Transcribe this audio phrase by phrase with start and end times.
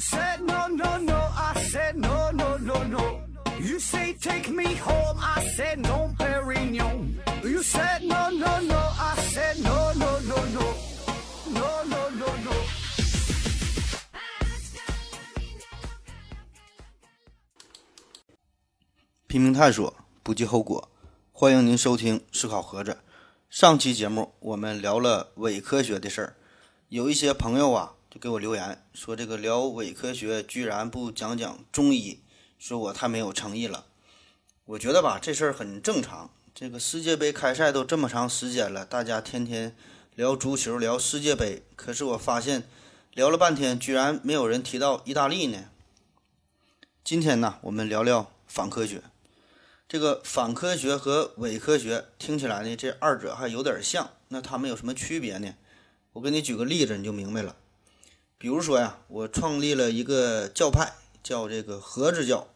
[0.00, 1.16] said no, no, no.
[1.36, 3.20] I said no, no, no, no.
[3.60, 5.18] You say take me home.
[5.20, 7.20] I said no, Perignon.
[7.44, 8.78] You said no, no, no.
[8.78, 10.74] I said no, no, no, no.
[11.52, 12.52] No, no, no, no.
[19.26, 20.90] 拼命探索，不计后果。
[21.32, 22.92] 欢迎您收听《思考盒子》。
[23.48, 26.36] 上期节目我们聊了伪科学的事儿，
[26.88, 32.18] 有一些朋友啊就给我留言说，这个聊伪科学居然不讲讲中医，
[32.58, 33.86] 说我太没有诚意了。
[34.64, 36.28] 我觉得吧，这事儿很正常。
[36.52, 39.76] 这个世界杯开赛都这么长时间了，大家天天
[40.16, 42.64] 聊足球、聊世界杯，可是我发现
[43.14, 45.70] 聊了半天，居然没有人提到意大利呢。
[47.04, 49.04] 今天呢，我们聊聊反科学。
[49.88, 54.10] 这个反科学和伪科学听起来呢，这二者还有点像。
[54.28, 55.54] 那它们有什么区别呢？
[56.12, 57.56] 我给你举个例子，你就明白了。
[58.40, 62.48] 比如说呀，我创立了一个教派，叫这个盒子教，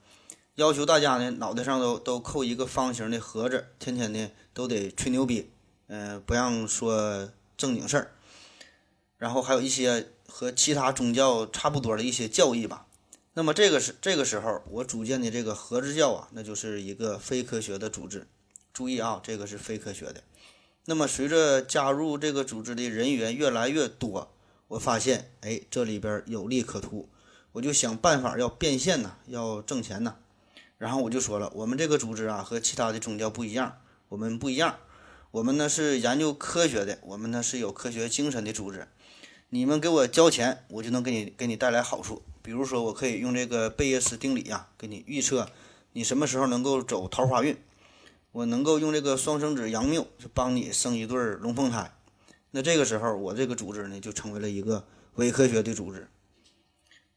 [0.55, 5.51] 要求大家呢脑袋上都都扣一个方形的盒子，天天呢都得吹牛逼，
[5.89, 8.13] 嗯、不让说正经事儿。
[9.19, 12.87] 然后还有一些和其他宗教差不多的一些教义吧。
[13.35, 18.27] 那么这个是这个时候，我组建的这个合之教啊，那就是一个非科学的组织。
[18.73, 20.23] 注意啊，这个是非科学的。
[20.87, 24.34] 那么随着加入这个组织的人员越来越多，
[24.69, 27.09] 我发现，哎，这里边有利可图，
[27.53, 30.17] 我就想办法要变现呐，要挣钱呐。
[30.79, 34.77] 然后我就说了，我们这个组织啊和其他的宗教不一样，我们不一样，
[35.31, 38.89] 我们呢是研究科学的，我们呢是有科学精神的组织。
[39.51, 42.23] 你们给我交钱，我就能给你给你带来好处。
[42.43, 45.49] 比如说，我可以用这个贝叶斯定理呀、给你预测
[45.93, 47.57] 你什么时候能够走桃花运。
[48.33, 51.93] 我能够用这个双生子杨谬，就帮你生一对龙凤胎。
[52.57, 56.07] 那这个时候，我这个组织呢，就成为了一个伪科学的组织。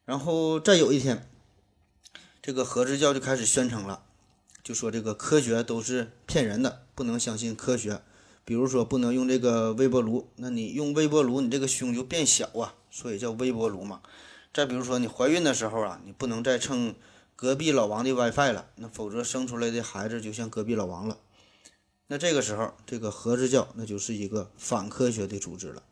[0.04, 1.30] 然后再有一天，
[2.42, 4.02] 这个合之教就开始宣称了，
[4.64, 8.02] 就说这个科学都是骗人的，不能相信科学。
[8.44, 14.02] 比如说，不能用这个微波炉，那你用微波炉，你这个胸就变小啊，所以叫微波炉嘛。
[14.52, 16.96] 再比如说，你怀孕的时候啊，你不能再蹭
[17.36, 21.20] 隔壁老王的 WiFi 了，那否则生出来的孩子就像隔壁老王了。
[22.08, 25.84] 那这个时候，这个核之教那就是一个反科学的组织了，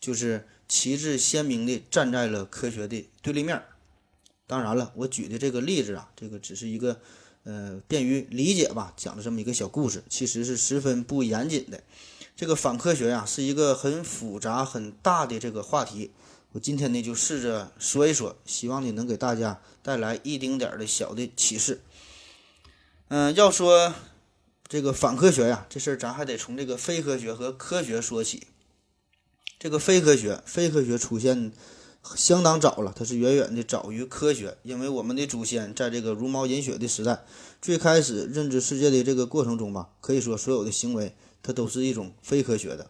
[0.00, 3.62] 就是旗帜鲜明地站在了科学的对立面。
[4.46, 7.00] 当然了，我举的这个例子啊，这个只是一个
[7.44, 11.82] 呃便于理解吧，讲的这么一个小故事，其实是十分不严谨的。
[12.34, 16.10] 这个反科学呀、是一个很复杂、很大的这个话题。
[16.50, 21.80] 我今天呢就试着说一说，希望呢能给大家带来一丁点儿的小的启示。
[23.08, 23.94] 嗯、要说
[24.72, 28.46] 这个反科学呀，这事儿咱还得从这个非科学和科学说起。
[29.58, 31.52] 这个非科学，非科学出现
[32.16, 37.22] 相当早了，它是远远的早于科学，因为我们的祖先在这个茹毛饮血的时代，
[37.60, 42.88] 最开始认知世界的这个过程中吧，可以说所有的行为它都是一种非科学的。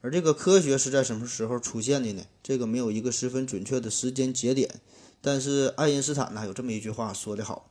[0.00, 2.22] 而这个科学是在什么时候出现的呢？
[2.42, 4.80] 这个没有一个十分准确的时间节点。
[5.20, 7.70] 但是爱因斯坦呢有这么一句话说得好，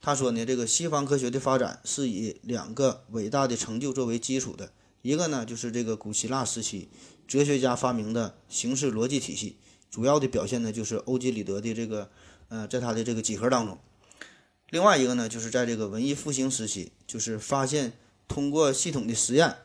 [0.00, 4.72] 他说呢，这个西方科学的发展是以两个伟大的成就作为基础的，
[5.02, 6.88] 一个呢就是这个古希腊时期
[7.28, 9.56] 哲学家发明的形式逻辑体系，
[9.90, 12.10] 主要的表现呢就是欧几里得的这个
[12.48, 13.78] 呃在他的这个几何当中。
[14.70, 17.92] 另外一个呢就是在这个文艺复兴时期，就是发现
[18.26, 19.56] 通过系统的实验。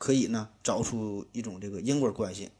[0.00, 2.50] 可以呢找出一种这个因果关系。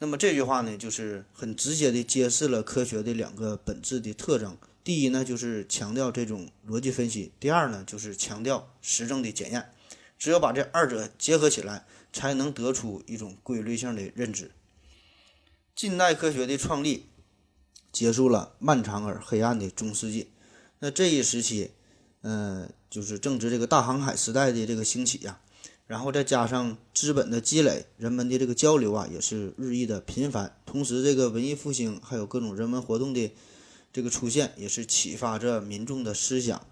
[0.00, 4.58] 那么这句话呢，就是很直接的揭示了科学的两个本质的特征。
[4.86, 9.72] 第一呢，就是强调这种逻辑分析；第二呢，就是强调实证的检验。
[10.16, 14.52] 只有把这二者结合起来，才能得出一种规律性的认知。
[15.74, 17.06] 近代科学的创立，
[17.90, 20.28] 结束了漫长而黑暗的中世纪。
[20.78, 21.72] 那这一时期，
[22.22, 25.40] 嗯、就是正值这个大航海时代的这个兴起呀、
[25.88, 30.56] 然后再加上资本的积累，人们的这个交流啊也是日益的频繁。
[30.64, 33.32] 同时，这个文艺复兴还有各种人文活动的
[33.96, 36.66] 这个出现，也是启发着民众的思想。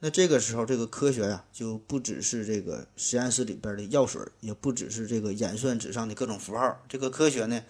[0.00, 6.82] 那这个时候，这个科学呀、就不只是这个实验室里边的药水，也不只是这个演算纸上的各种符号。
[6.86, 7.62] 这个科学呢，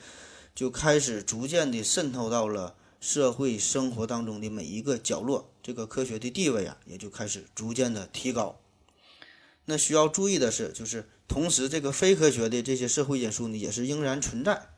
[0.56, 5.52] 就开始逐渐的渗透到了社会生活当中的每一个角落。
[5.62, 8.60] 这个科学的地位啊，也就开始逐渐的提高。
[9.66, 14.70] 那需要注意的是，就是同时这个非科学的这些社会因素呢，也是仍然存在。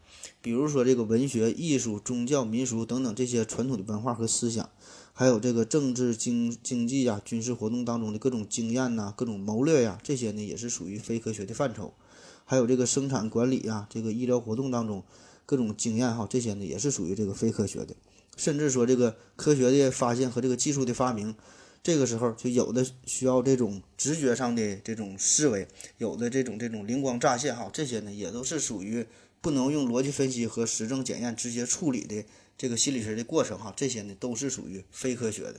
[0.43, 4.69] 比如说这个文学、艺术、宗教、民俗等等这些传统的文化和思想，
[5.13, 11.95] 还有这个政治、经经济呀、军事活动当中的各种经验呐、各种谋略呀，这些呢也是属于非科学的范畴。
[12.45, 15.05] 还有这个生产管理呀、这个医疗活动当中
[15.47, 17.95] 各种经验哈，这些呢也是属于这个非科学的。
[18.37, 21.35] 甚至说这个科学的发现和这个技术的发明，
[21.85, 25.69] 这个时候就有的需要这种直觉上的这种思维，
[25.99, 29.07] 有的这种这种灵光乍现哈，这些呢也都是属于
[29.43, 32.25] 不能用逻辑分析和实证检验直接处理的
[32.57, 35.57] 这个心理学的过程哈，这些呢都是属于非科学的。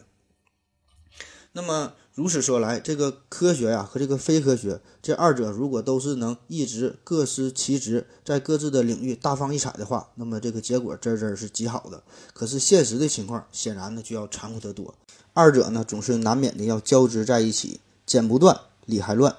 [1.56, 12.02] 那么如此说来，这个科学呀和这个非科学这二者如果都是能一直各司其职，在各自的领域大放异彩的话，那么这个结果真真是极好的。
[12.34, 14.96] 可是现实的情况显然呢就要残酷得多，
[15.34, 19.36] 二者呢总是难免的要交织在一起，剪不断，理还乱。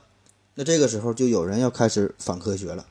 [0.55, 2.87] 那这个时候就有人要开始反科学了。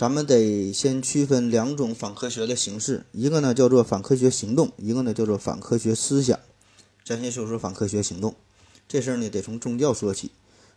[0.00, 6.40] 咱们得先区分两种反科学的形式，一个呢叫做反科学行动，一个呢叫做反科学思想。
[7.04, 8.34] 咱先说说反科学行动，
[8.88, 10.30] 这事儿呢得从宗教说起。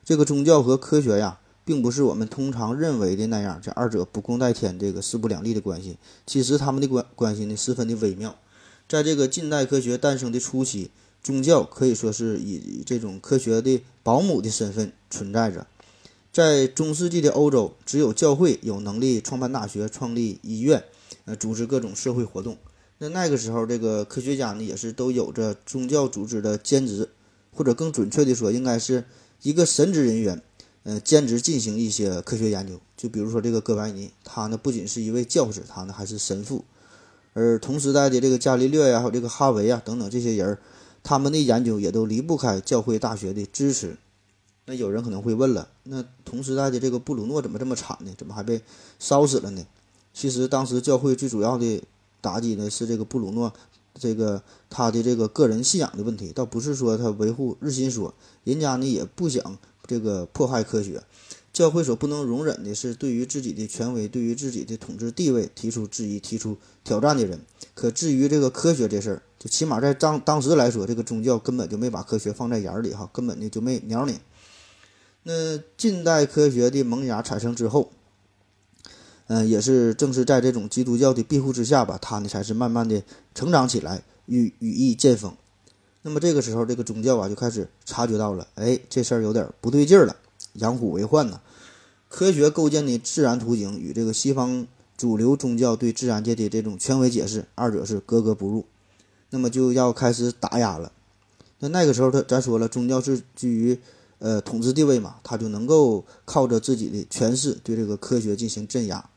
[0.04, 5.96] 这个宗教和科学呀，并不是我们通常认为的那样，这二者不共戴天，这个势不两立的关系。
[6.26, 8.38] 其实他们的关关系呢十分的微妙。
[8.90, 10.92] 在这个近代科学诞生的初期，
[11.24, 15.66] 宗教可以说是以这种科学的保姆的身份存在着。
[16.34, 20.84] 在中世纪的欧洲，只有教会有能力创办大学、创立医院，
[21.26, 22.58] 呃，组织各种社会活动。
[22.98, 27.10] 那那个时候，这个科学家呢，也是都有着宗教组织的兼职，
[27.52, 29.04] 或者更准确的说，应该是
[29.44, 30.42] 一个神职人员，
[30.82, 32.82] 呃，兼职进行一些科学研究。
[32.98, 36.66] 就比如说这个哥白尼，他呢不仅是一位教师，他呢还是神父。
[37.34, 40.58] 而同时代的这个伽利略呀，还有这个哈维啊等等这些人，
[41.04, 43.98] 他们的研究也都离不开教会大学的支持。
[44.66, 48.12] 那有人可能会问了，那同时代的这个布鲁诺怎么这么惨呢？
[48.18, 48.62] 怎么还被
[49.00, 49.66] 烧死了呢？
[50.14, 51.82] 其实当时教会最主要的。
[52.24, 53.52] 打击呢是这个布鲁诺，
[54.00, 58.14] 这个他的这个个人信仰的问题，倒不是说他维护日心说，
[58.46, 61.04] 人家呢也不想这个破坏科学。
[61.52, 66.56] 教会所不能容忍的是对于自己的权威、对于自己的统治地位提出质疑、提出
[66.86, 67.42] 挑战的人。
[67.74, 74.18] 可至于这个科学这事儿，就起码在当当时来说，这个宗教根本就没把科学放在眼里哈，根本呢就没鸟你。
[75.24, 77.90] 那近代科学的萌芽产生之后。
[79.28, 83.02] 嗯，也是正是在这种基督教的庇护之下吧，他呢才是慢慢的
[83.34, 85.34] 成长起来，羽羽翼渐丰。
[86.02, 90.18] 那么这个时候，这个宗教啊就开始察觉到了，哎，这事儿有点不对劲儿了，
[90.56, 91.40] 养虎为患呐。
[92.10, 94.68] 科学构建的自然图景与这个西方
[94.98, 98.66] 主流宗教对自然界的这种权威解释，二者是格格不入。
[99.30, 100.92] 那么就要开始打压了。
[101.60, 103.80] 那那个时候，他咱说了，宗教是基于
[104.20, 109.10] 呃统治地位嘛，他就能够靠着自己的权势对这个科学进行镇压。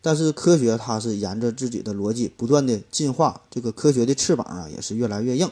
[0.00, 5.50] 但是科学它是沿着自己的逻辑不断的进化，这个科学的翅膀啊也是越来越硬，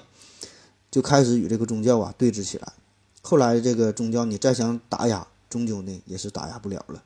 [0.90, 2.72] 就开始与这个宗教啊对峙起来。
[3.22, 7.02] 后来这个宗教你再想打压，终究呢也是打压不了了。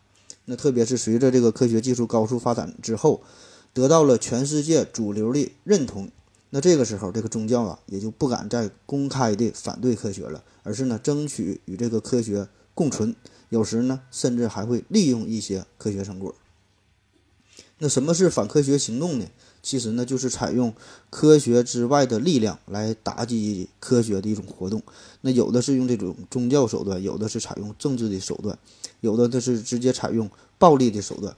[0.47, 3.23] 那特别是随着这个科学技术高速发展之后，
[3.73, 6.11] 得到了全世界主流的认同，
[6.51, 13.15] 那这个时候这个宗教啊也就不敢再公开的反对科学了，而是呢争取与这个科学共存，
[13.51, 16.35] 有时呢甚至还会利用一些科学成果。
[17.79, 19.27] 那什么是反科学行动呢？
[19.63, 20.73] 其实呢，就是采用
[21.11, 24.83] 科学之外的力量来打击科学的一种活动。
[25.21, 28.59] 那有的是用这种宗教手段，有的是采用政治的手段，
[29.01, 31.37] 有的它是直接采用暴力的手段。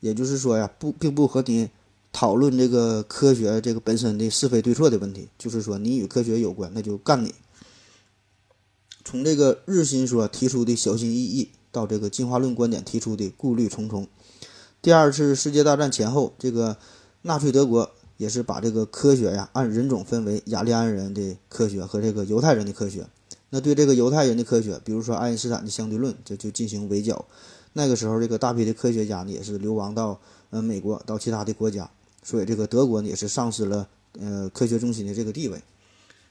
[0.00, 1.70] 也就是说呀，不并不和你
[2.12, 7.32] 讨论这个科学这个本身的是非对错的问题，就是说你与科学有关，那就干你。
[9.04, 14.06] 从这个日心说提出的小心翼翼，到这个进化论观点提出的顾虑重重。
[14.80, 16.76] 第二次世界大战前后，这个
[17.22, 23.06] 纳粹德国也是把这个科学呀按人种分为雅利安人的科学和这个犹太人的科学。
[23.50, 27.26] 那对这个犹太人的科学，比如说爱因斯坦的相对论，这就进行围剿。
[27.74, 31.90] 那个时候，这个大批的科学家呢也是流亡到呃美国，到其他的国家，
[32.22, 35.62] 所以这个德国呢也是丧失了呃科学中心的这个地位。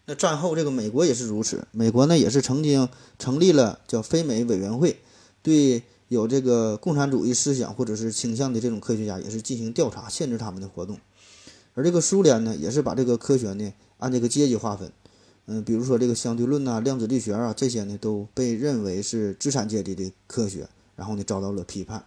[0.06, 2.88] 那战后，这个美国也是如此，美国呢也是曾经
[3.20, 4.98] 成立了叫非美委员会，
[5.42, 5.84] 对。
[6.12, 11.00] 有这个共产主义思想或者是倾向的这种科学家，也是进行调查，限制他们的活动。
[11.74, 14.92] 而这个苏联呢，也是把这个科学呢按这个阶级划分，
[15.46, 20.68] 嗯，比如说这个相对论呐、量子力学啊这些呢，都被认为是资产阶级的科学，
[20.98, 22.04] 然后呢遭到了批判。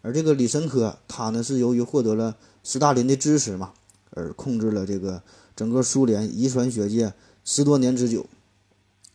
[0.00, 3.72] 而这个李申科，他呢是由于获得了斯大林的支持嘛，
[4.10, 5.20] 而控制了这个
[5.56, 7.12] 整个苏联遗传学界
[7.52, 8.26] 十多年之久。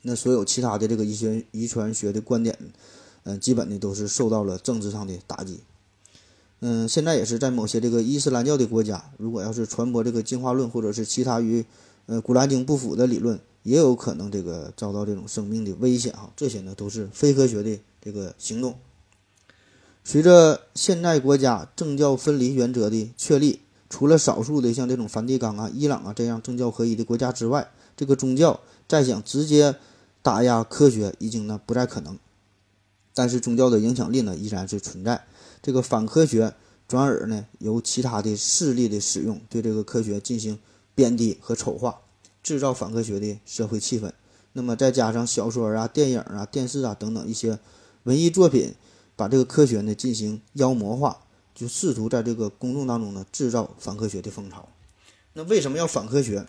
[0.01, 2.59] 那所有其他的这个遗传遗传学的观点。
[3.23, 5.61] 嗯，基本呢都是受到了政治上的打击。
[6.59, 11.63] 嗯，现在也是在某些这个伊斯兰教的国家，如果要是传播这个进化论或者是其他与
[12.07, 16.29] 呃古兰经不符的理论，也有可能这个遭到这种生命的危险哈。
[16.35, 18.75] 这些呢都是非科学的这个行动。
[20.03, 29.75] 随着现代国家政教分离原则的确立，除了少数的像这种梵蒂冈啊、伊朗啊这样政教合一的国家之外，这个宗教再想直接
[30.21, 32.17] 打压科学，已经呢不再可能。
[33.13, 35.25] 但是宗教的影响力呢依然是存在。
[35.61, 36.53] 这个反科学
[36.87, 40.59] 转而呢由其他的势力的使用，对这个科学进行
[40.93, 42.01] 贬低和丑化，
[42.43, 44.11] 制造反科学的社会气氛。
[44.53, 47.59] 那么再加上小说啊、电影啊、电视啊等等一些
[48.03, 48.73] 文艺作品，
[49.15, 51.21] 把这个科学呢进行妖魔化，
[51.53, 54.67] 就试图在这个公众当中呢制造反科学的风潮。
[55.33, 56.45] 那为什么要反科学？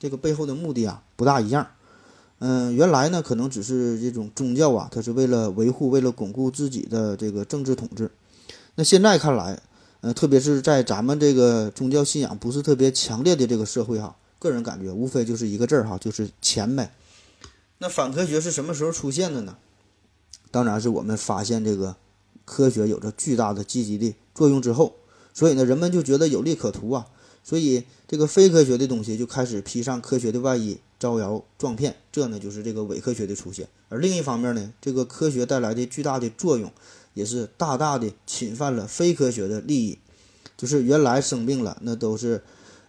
[0.00, 1.64] 这个背后的目的啊不大一样。
[2.40, 8.10] 嗯，原来呢可能只是这种宗教啊，它是为了维护、为了巩固自己的这个政治统治。
[8.76, 9.60] 那现在看来，
[10.00, 16.90] 呃，特别是在咱们这个宗教信仰不是特别强烈的这个社会哈，个人感觉无非就是一个字儿哈，就是钱呗。
[17.76, 19.56] 那反科学是什么时候出现的呢？
[20.50, 21.94] 当然是我们发现这个
[22.46, 24.94] 科学有着巨大的积极的作用之后，
[25.34, 27.06] 所以呢，人们就觉得有利可图啊，
[27.42, 33.68] 所以这个非科学的东西就开始披上科学的外衣，招摇撞骗，这呢就是这个伪科学的出现。
[33.88, 36.72] 而另一方面呢，这个科学带来的巨大的作用。
[37.12, 39.98] 也是大大的侵犯了非科学的利益，
[40.56, 42.40] 就是原来生病了，那都是，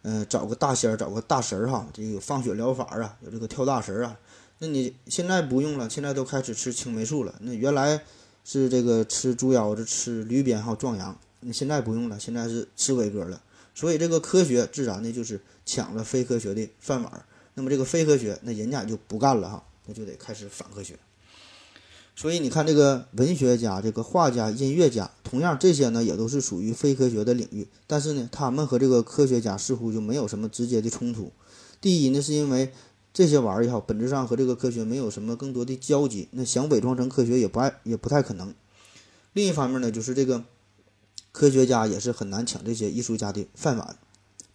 [0.03, 4.20] 嗯，找个大仙儿，找个大神儿哈，这个放血疗法啊，有这个跳大神儿啊，
[4.60, 7.34] 那你现在不用了，现在都开始吃青霉素了。
[7.41, 8.00] 那原来
[8.46, 13.41] 是这个吃猪腰子、吃驴鞭哈壮阳，那现在不用了，现在是吃伟哥了。
[13.81, 17.25] 所以这个科学自然呢就是抢了非科学的饭碗儿。
[17.55, 21.00] 那么这个非科学，那人家就不干了哈，那就得开始反科学。
[22.15, 27.67] 所以你看，这个文学家、这个画家、音乐家，同样这些呢，也都是属于非科学的领域。
[27.88, 31.31] 但是呢，他们和这个科学家似乎就没有什么直接的冲突。
[31.81, 32.71] 第一呢，是因为
[33.11, 38.53] 这些玩意儿也好，本质上和这个科学没有什么更多的交集，那想伪装成科学也不爱也不太可能。
[39.33, 40.43] 另一方面呢，就是这个
[41.31, 43.95] 科学家也是很难抢这些艺术家的饭碗。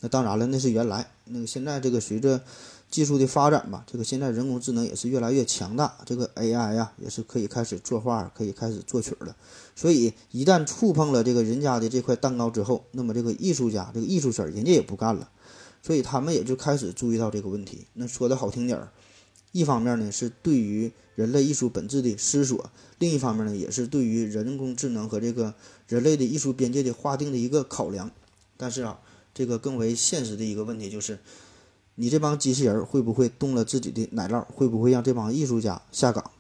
[0.01, 2.41] 那当然了，那是原来，那个现在这个随着。
[2.89, 9.35] 技术的发展吧，这个现在人工智能也是越来越强大，这个 AI 呀也是可以开始作画，可以开始作曲了。
[9.75, 15.29] 所以一旦触碰了这个人家的这块蛋糕之后，那么这个艺术家这个艺术圈人家也不干了，
[15.83, 17.89] 所以他们也就开始注意到这个问题。
[17.95, 18.93] 那说的好听点儿，
[19.51, 25.53] 一方面呢是对于人类艺术本质的思索，另一方面呢也是对于人工智能和这个
[25.89, 28.11] 人类的艺术边界的划定的一个考量。
[28.57, 29.01] 但是啊，
[29.35, 31.19] 这个更为现实的一个问题就是。
[31.99, 34.45] 你这帮机器人会不会动了自己的奶酪？
[34.55, 36.31] 会不会让这帮艺术家下岗？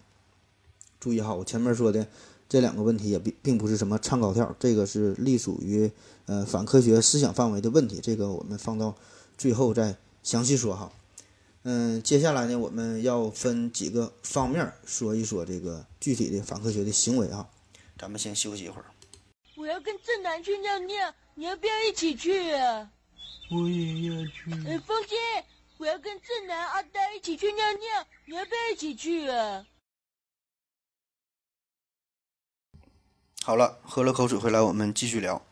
[1.00, 2.06] 注意哈，我前面说的
[2.46, 5.90] 这两个问题也并并不是什么唱高调，这个是隶属于
[6.26, 8.94] 呃反科学思想范围的问题，这个我们放到
[9.38, 10.92] 最后再详细说哈。
[11.62, 17.48] 嗯，接下来呢，我们要分几个方面说一说这个具体的反科学的行为啊。
[17.98, 18.84] 咱们先休息一会儿。
[19.56, 22.90] 我要跟正南去尿尿，你要不要一起去啊？
[23.50, 24.52] 我也要去。
[24.68, 25.16] 哎，风姐，
[25.78, 29.66] 我要跟正南、阿呆一起去尿尿，你要不要一起去啊？
[33.42, 35.42] 好了，喝了口水回来，我们继续聊。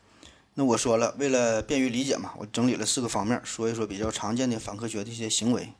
[0.52, 5.72] 那我说了，为了便于理解嘛，我整理了四个方面，说一说比较常见的反科学的一些行为。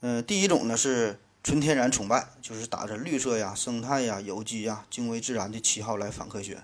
[0.00, 6.62] 嗯，第一种呢是纯天然崇拜，就是打着绿色呀、生态呀、有机呀、敬畏自然的旗号来反科学。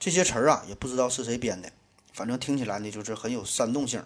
[0.00, 1.70] 这些词儿啊，也不知道是谁编的。
[2.14, 4.02] 反正听起来呢，就是很有煽动性。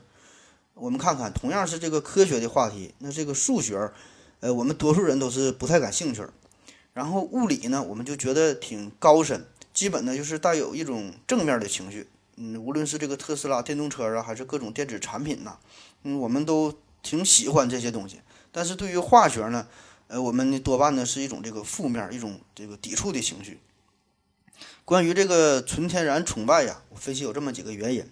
[0.75, 3.93] 我们看看，同样是这个科学的话题，那这个数学，
[4.41, 6.27] 呃，我们多数人都是不太感兴趣。
[6.93, 12.09] 然后物理呢，我们就觉得挺高深，基本呢就是带有一种正面的情绪。
[12.35, 15.57] 嗯，无论是这个特斯拉电动车啊，还是各种电子产品呐，
[16.03, 16.75] 嗯，我们都
[17.05, 18.21] 挺喜欢这些东西。
[18.51, 19.69] 但是对于化学呢，
[20.09, 23.61] 呃，我们呢多半呢是一种这个负面、一种这个抵触的情绪。
[24.87, 28.05] 关于这个纯天然崇拜呀，我分析有这么几个原因。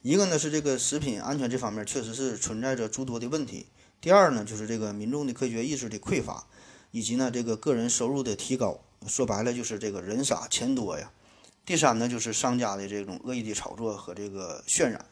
[0.00, 3.66] 一个呢是这个食品安全这方面确实是存在着诸多的问题。
[4.00, 6.46] 第二呢就是这个民众的科学意识的匮乏，
[6.92, 8.78] 以及呢这个个人收入的提高。
[9.08, 11.10] 说白了就是这个人傻钱多呀。
[11.66, 15.04] 第三呢就是商家的这种恶意的炒作和这个渲染，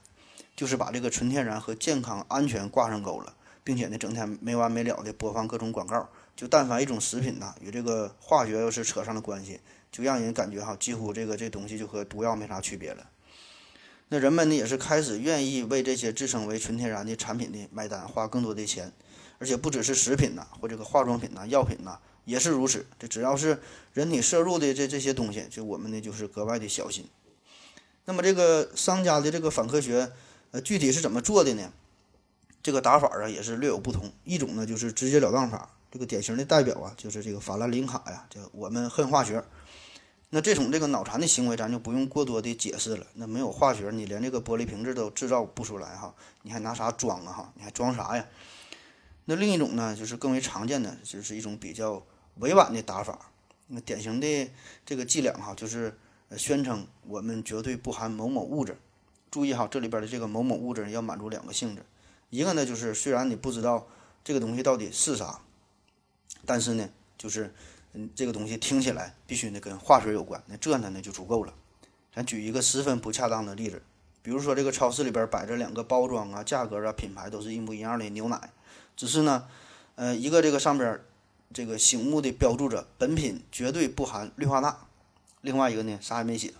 [0.55, 6.09] 就是把这个纯天然和健康安全挂上钩了，并且呢整天没完没了的播放各种广告。
[6.37, 9.59] 就但凡一种食品呐与这个化学要是扯上了关系。
[9.93, 13.09] 就让人感觉哈，几乎这个这东西就和毒药没啥区别了。
[14.09, 18.91] 那人们呢也是开始愿意为这些自称为纯天然的产品的买单，花更多的钱。
[19.39, 22.87] 而且不只是食品呐，或这个化妆品呐、药品呐，也是如此。
[22.97, 23.61] 这只要是
[23.93, 27.09] 人体摄入的这这些东西，就我们呢就是格外的小心。
[28.05, 30.13] 那么这个商家的这个反科学，
[30.53, 31.73] 呃，具体是怎么做的呢？
[32.63, 34.13] 这个打法啊也是略有不同。
[34.23, 39.43] 一种呢就是直截了当法，这个典型的代表啊就是这个法兰林卡呀，叫我们恨化学。
[40.35, 43.07] 那这种这个脑残的行为，咱就不用过多的解释了。
[43.13, 47.53] 那没有化学，你连这个玻璃瓶子都制造不出来哈，你还拿啥装啊哈？
[47.55, 48.27] 你还装啥呀？
[49.27, 52.03] 那另一种呢，就是更为常见的，就是一种比较
[52.39, 53.31] 委婉的打法。
[53.67, 54.51] 那典型的
[54.87, 55.99] 这个伎俩哈，就是
[56.31, 58.79] 呃宣称我们绝对不含某某物质。
[59.31, 61.85] 注意哈，这里边的这个某某物质要满足两个性质，
[62.31, 63.87] 一个呢就是虽然你不知道
[64.25, 65.41] 这个东西到底是啥，
[66.47, 67.55] 但是呢就是
[67.95, 71.53] 嗯这个东西听起来必须呢跟化学有关，那这呢那就足够了。
[72.15, 73.83] 咱举一个十分不恰当的例子，
[74.23, 78.51] 比如说这个超市里边摆着两个包装啊、价格啊、品牌都是一模一样的牛奶，
[78.97, 79.47] 只是呢，
[79.95, 81.01] 呃一个这个上边
[81.53, 84.77] 这个醒目的标注着本品绝对不含氯化钠，
[85.41, 86.53] 另外一个呢啥也没写。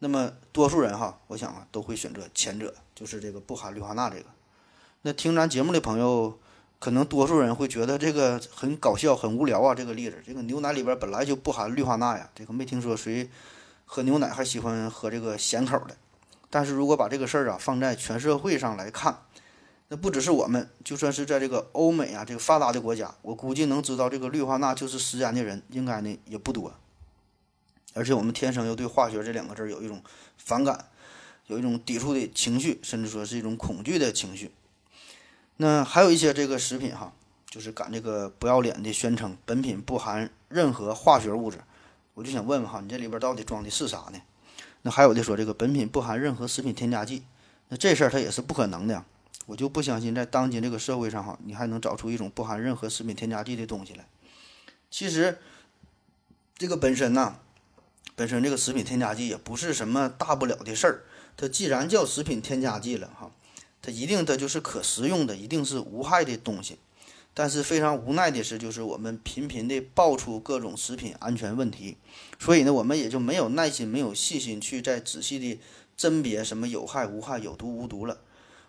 [0.00, 4.26] 那么多数人哈，我想啊都会选择前者，就是这个不含氯化钠这个。
[5.02, 6.38] 那听咱节目的朋友，
[6.78, 9.74] 可能多数人会觉得这个很搞笑、很无聊啊。
[9.74, 13.28] 这个例子，这个牛奶里边本来就不含氯化钠呀，这个没听说谁
[13.84, 15.96] 喝牛奶还喜欢喝这个咸口的。
[16.50, 19.22] 但是如果把这个事儿啊放在全社会上来看，
[19.88, 26.72] 那不只是我们，就算是在这个欧美啊这个发达的国家，我估计能知道这个氯化钠就是食盐的人，应该呢也不多。
[27.94, 30.00] 而且我们天生又对化学这两个字有一种
[30.36, 30.86] 反感，
[31.46, 34.52] 有一种抵触的情绪，甚至说是一种恐惧的情绪。
[35.58, 37.12] 那还有一些这个食品哈，
[37.50, 41.58] 就是敢这个不要脸的宣称本品不含任何化学物质，
[42.14, 44.20] 我就想问问哈，你这里边到底装的是啥呢？
[44.82, 47.24] 那还有的说这个本品不含任何食品添加剂，
[47.68, 49.04] 那这事儿它也是不可能的。
[49.46, 54.06] 我就不相信在当今这个社会上哈，你还能找出一种不含任何食品添加剂的东西来。
[54.90, 55.38] 其实
[56.56, 57.38] 这个本身呐。
[58.16, 61.04] 本身这个食品添加剂也不是什么大不了的事儿，
[61.36, 63.30] 它既然叫食品添加剂了哈，
[63.80, 66.78] 它一定它就是可食用的，一定是无害的东西。
[67.34, 71.96] 但是非常无奈的是，就是我们频频的爆出各种食品安全问题，
[72.38, 75.60] 所以呢，我们也就没有耐心、没有细心去再仔细的
[75.96, 78.18] 甄别什么有害无害、有毒无毒了。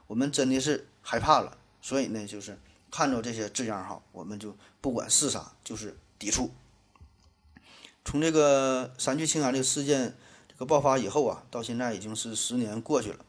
[0.05, 2.59] 我们真的是害怕了，所以呢，就是
[2.91, 6.51] 看着这些字样哈，我们就不管是啥，就是抵触。
[8.05, 10.15] 从这个三聚氰胺这个事件
[10.47, 13.25] 这个爆发以后啊，到现在已经是十年过去了。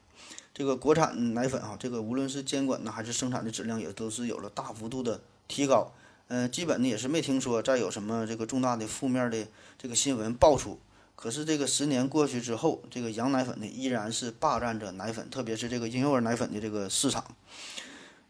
[0.61, 5.19] 这个国产奶粉啊，这个无论是监管呢，还是生产的质量，也都是有了大幅度的
[5.49, 5.91] 提高。
[6.29, 9.47] 嗯，基本呢也是没听说再有什么这个重大的负面的
[9.79, 10.79] 这个新闻爆出。
[11.17, 17.25] 可是这个十年过去之后，这个羊奶粉呢依然是霸占着奶粉，特别是这个婴幼儿奶粉的这个市场。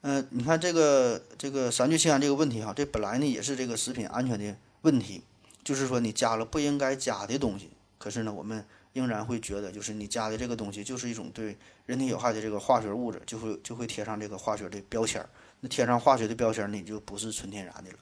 [0.03, 5.23] 嗯，你看这个这个三聚氰胺这个问题哈，这本来呢也是这个食品安全的问题。
[5.65, 15.29] 就是说，你加了不应该加的东西，可是呢，我们仍然会觉得，就是你加的这个东西就是一种对人体有害的这个化学物质，就会就会贴上这个化学的标签儿。
[15.61, 17.99] 那贴上化学的标签儿，你就不是纯天然的了。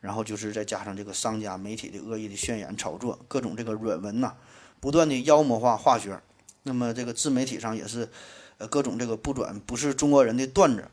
[0.00, 4.34] 然后就是再加上这个商家媒体的恶意的渲染炒作，各种这个软文呐，
[4.78, 6.20] 不断的妖魔化化学。
[6.62, 8.08] 那么这个自媒体上也是，
[8.58, 10.88] 呃，各种这个不转不是中国人的段子，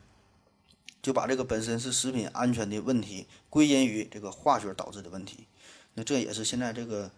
[1.02, 5.46] 就把这个本身是食品安全的问题归因于这个化学导致的问题。
[5.92, 7.10] 那这也是现在这个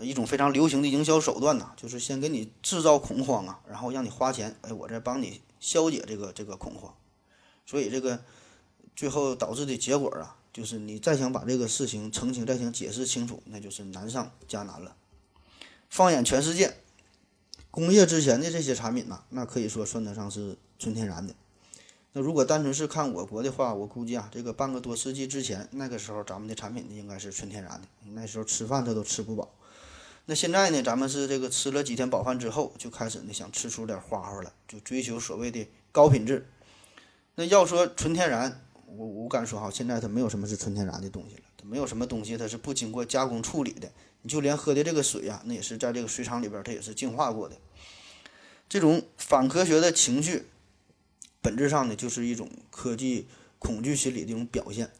[0.00, 6.94] 一种非常流行的营销手段呐，就是先给你制造恐慌啊，然后让你花钱，哎，我再帮你消解这个这个恐慌。
[7.66, 8.22] 所以这个
[8.94, 14.96] 最后导致的结果啊，就是你再想把这个事情澄清、再想解释清楚，那就是难上加难了。
[15.88, 16.76] 放眼全世界，
[17.70, 21.34] 工业之前的这些产品呐，那可以说算得上是纯天然的。
[22.12, 27.88] 那如果单纯是看我国的话，我估计啊，这个半个多世纪之前，那个时候咱们的产品应该是纯天然的。
[28.12, 29.50] 那时候吃饭他都吃不饱。
[30.30, 36.46] 那现在呢，咱们是这个吃了几天饱饭之后，就开始呢想吃出点花花了，就追求所谓的高品质。
[37.36, 43.90] 那要说纯天然，我我敢说哈，现在它没有什么是纯天然的东西了，它没有什么东西它是不经过加工处理的。
[44.20, 47.56] 你就连喝的这个水呀，那也是在这个水厂里边它也是净化过的。
[48.68, 50.46] 这种反科学的情绪。
[51.40, 54.90] 本质上呢，就是一种科技恐惧心理的一种表现，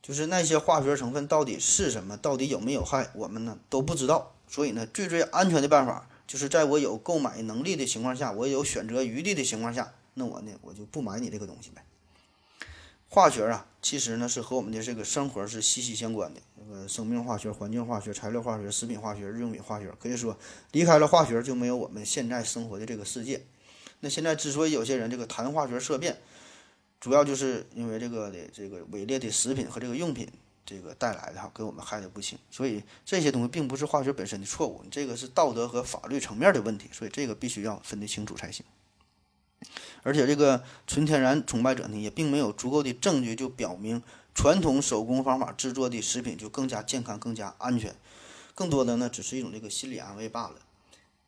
[0.00, 4.34] 就是那些化学成分到底是什么，到底有没有害，我们呢都不知道。
[4.52, 11.82] 所以呢，最最安全的办法，就是在我有购买能力的情况下，我有选择余地的情况下，那我呢，我就不买你这个东西呗。
[13.08, 16.40] 化学啊，其实呢是和我们的这个生活是息息相关的。
[16.54, 20.36] 这个生命化学、环境化学、材料化学、食品化学、日用品化学，可以说
[20.72, 23.46] 离开了化学就没有我们现在生活的这个世界。
[24.00, 26.18] 那现在之所以有些人这个谈化学色变，
[27.00, 30.28] 主要就是因为这个的这个伪劣的食品和这个用品
[30.64, 32.38] 这个带来的哈，给我们害得不轻。
[32.50, 36.88] 所以这些东西并不是化学本身的错误，这个是道德和法律层面的问题。
[36.92, 38.64] 所以这个必须要分得清楚才行。
[40.02, 44.02] 而且这个纯天然崇拜者呢，也并没有足够的证据就表明
[44.34, 47.94] 传统手工方法制作的食品就更加健康、更加安全。
[48.54, 50.56] 更多的呢只是一种这个心理安慰罢了。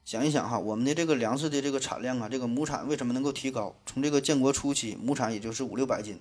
[0.05, 3.75] 想一想哈，我们的这个粮食的这个产量啊，这个亩产为什么能够提高？
[3.87, 6.20] 从这个建国初期，亩产也就是五六百斤，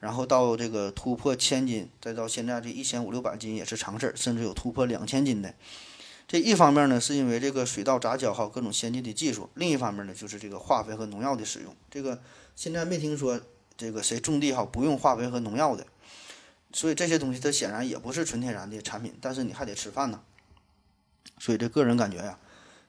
[0.00, 5.54] 然后到这个突破千斤，再到现在这一千五六百斤也是常事儿，甚至有突破两千斤的。
[6.26, 11.74] 这一方面呢，是因为这个水稻杂交哈各种先进的技术；另一方面呢，就是这个化肥和农药的使用。
[11.90, 12.22] 这个
[12.56, 13.40] 现在没听说
[13.76, 15.86] 这个谁种地哈不用化肥和农药的，
[16.72, 19.12] 所以这些东西它显然也不是纯天然的产品。
[19.20, 20.22] 但是你还得吃饭呢，
[21.38, 22.38] 所以这个人感觉呀，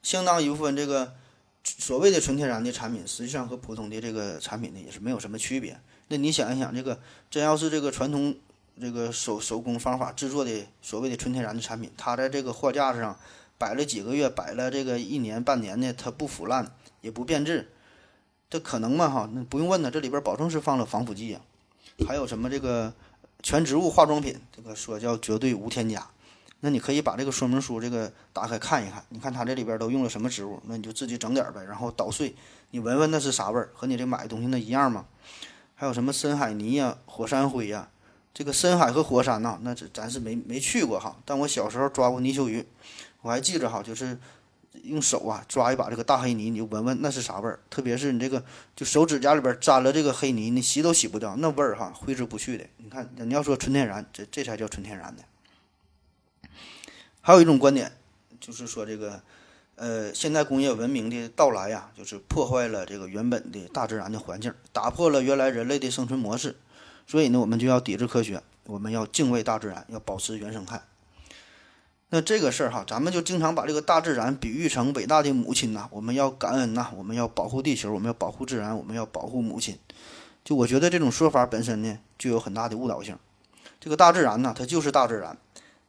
[0.04, 1.16] 相当一部分这个
[1.64, 5.78] 所谓的纯天然的产品，实际上和普通的这个产品呢也是没有什么区别。
[6.12, 7.00] 那你想一想，这个
[7.32, 8.36] 真要是这个传统。
[8.80, 13.16] 这个手手工方法制作的所谓的纯天然的产品，它在这个货架子上
[13.60, 16.72] 摆了几个月，摆了这个一年半年的，它不腐烂
[17.02, 17.70] 也不变质，
[18.50, 19.08] 这可能吗？
[19.08, 21.42] 哈，那不用问了，这里边保证是放了防腐剂啊。
[22.08, 22.92] 还有什么这个
[23.44, 26.10] 全植物化妆品，这个说叫绝对无添加，
[26.62, 32.34] 那你可以把这个说明书这个打开看一看，你看它这里边都用了什么植物，那你就自己整点呗，然后捣碎，
[32.72, 35.06] 你闻闻那是啥味儿，和你这买的东西那一样吗？
[35.82, 37.90] 还有什么深海泥呀、火山灰呀？
[38.36, 41.18] 这个深海和火山呐，那这咱是没没去过哈。
[41.26, 42.64] 但我小时候抓过泥鳅鱼，
[43.22, 44.16] 我还记着哈，就是
[44.84, 47.60] 用手啊抓一把这个大黑泥，你就闻闻那是啥味儿。
[47.68, 52.66] 特别是你这个就手指甲里边沾了这个黑泥，你洗都洗不掉，那味儿哈挥之不去的。
[52.78, 55.24] 你看，你要说纯天然，这这才叫纯天然的。
[57.22, 57.92] 还有一种观点，
[58.40, 59.20] 就是说这个
[59.82, 66.56] 呃，现代工业文明的到来呀，就是破坏了这个原本的大自然的环境，打破了原来人类的生存模式。
[67.08, 70.84] 所以呢，我们就要抵制科学，我们要敬畏大自然，要保持原生态。
[72.10, 79.76] 那这个事儿哈，咱们就经常把这个大自然比喻成伟大的母亲呐，我们要感恩呐，我们要保护地球，我们要保护自然，我们要保护母亲。
[80.46, 83.18] 就我觉得这种说法本身呢，就有很大的误导性。
[83.80, 85.36] 这个大自然呢，它就是大自然，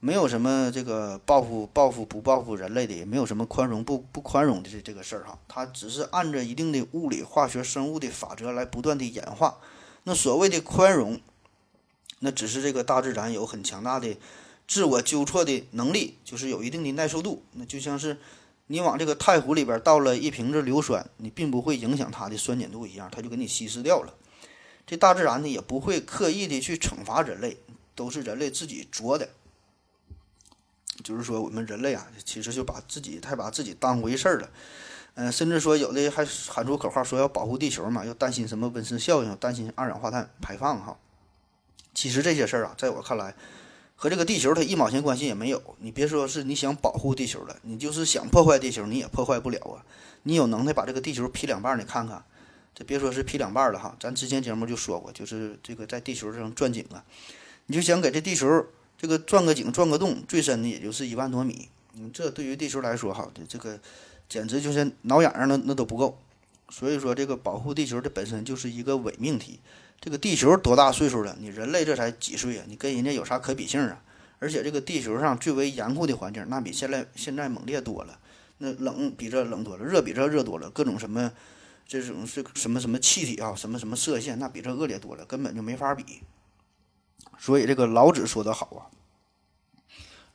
[0.04, 5.38] 没有什么这个报复报复不报复人类的，也没有什么宽容不不宽容的这这个事儿哈。
[5.46, 9.58] 它只是按着一定的物理、化学、生物的法则来不断的演化。
[10.02, 11.20] 那所谓的宽容，
[12.18, 14.16] 那只是这个大自然有很强大的
[14.66, 17.44] 自我纠错的能力，就是有一定的耐受度。
[17.52, 18.18] 那就像是
[18.66, 24.12] 你往这个太湖里边倒了一瓶子硫酸，你并不会影响它的酸碱度一样，它就给你稀释掉了。
[24.84, 27.58] 这大自然呢也不会刻意的去惩罚人类，
[27.94, 29.28] 都是人类自己作的。
[31.02, 34.50] 就是说我们人类啊，其实就把自己太把自己当回事儿了。
[35.14, 40.96] 嗯，甚至说有的还喊出口号说要保护地球嘛，要担心什么温室效应，担心二氧化碳排放哈。
[41.92, 43.34] 其实这些事儿啊，在我看来，
[43.94, 45.62] 和这个地球它一毛钱关系也没有。
[45.80, 49.84] 你别说是你想保护地球了，你就是想破坏地球，你也破坏不了啊。
[50.22, 52.24] 你有能耐把这个地球劈两半，你看看，
[52.74, 53.94] 这别说是劈两半了哈。
[54.00, 57.04] 咱之前节目就说过，就是这个在地球上钻井啊，
[57.66, 58.64] 你就想给这地球
[59.02, 61.68] 这个钻个井、钻个洞，最深的也就是一万多米。
[61.98, 63.78] 嗯，这对于地球来说哈，这这个。
[64.28, 66.18] 简直就是挠痒痒，那那都不够。
[66.70, 69.60] 所以说，这个保护地球的本身就是一个伪命题。
[70.00, 71.36] 这个地球多大岁数了？
[71.38, 72.64] 你人类这才几岁啊？
[72.66, 74.02] 你跟人家有啥可比性啊？
[74.38, 78.18] 而且这个地球上最为严酷的环境，那比现在现在猛烈多了。
[78.56, 81.30] 那冷比这冷多了，热比这热多了，各种什么
[81.86, 86.22] 这种是什么什么气体啊，什么什么射线，那比这恶劣多了，根本就没法比。
[87.44, 88.86] 所以这个老子说的好啊，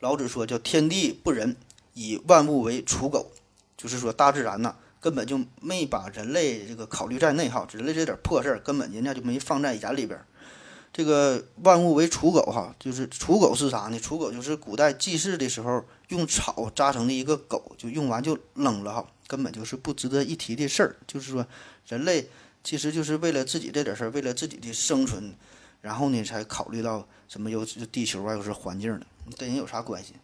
[0.00, 1.56] 老子说叫天地不仁，
[1.94, 3.30] 以万物为刍狗。
[3.78, 10.20] 就是说，大自然呐，根本就没把人类这个考虑在内哈，人类这点破事儿根本人家就没放在眼里边。
[10.92, 13.98] 这个万物为刍狗哈，就是刍狗是啥呢？
[13.98, 20.96] 刍狗就是古代祭祀的时候用草扎成的一个狗，就用完就扔了哈，根本就是不值得一提的事儿。
[21.06, 21.46] 就是说，
[21.86, 22.28] 人类
[22.62, 25.32] 其实就是为了自己这点事儿，为了自己的生存，
[25.80, 30.14] 然后呢才考虑到什么又地球啊，又是环境的，跟人有啥关系？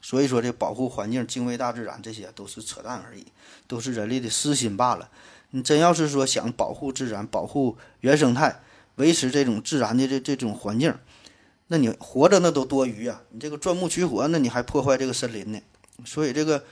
[0.00, 3.24] 所以说，这保护环境、敬畏大自然，这些都是扯淡而已，
[3.66, 5.08] 都是人类的私心罢了。
[5.50, 8.60] 你真要是说想保护自然、保护原生态、
[8.96, 10.94] 维持这种自然的这这种环境，
[11.68, 13.22] 那你活着那都多余啊！
[13.30, 15.60] 你这个钻木取火，那你还破坏这个森林呢？
[16.04, 16.64] 所以，这个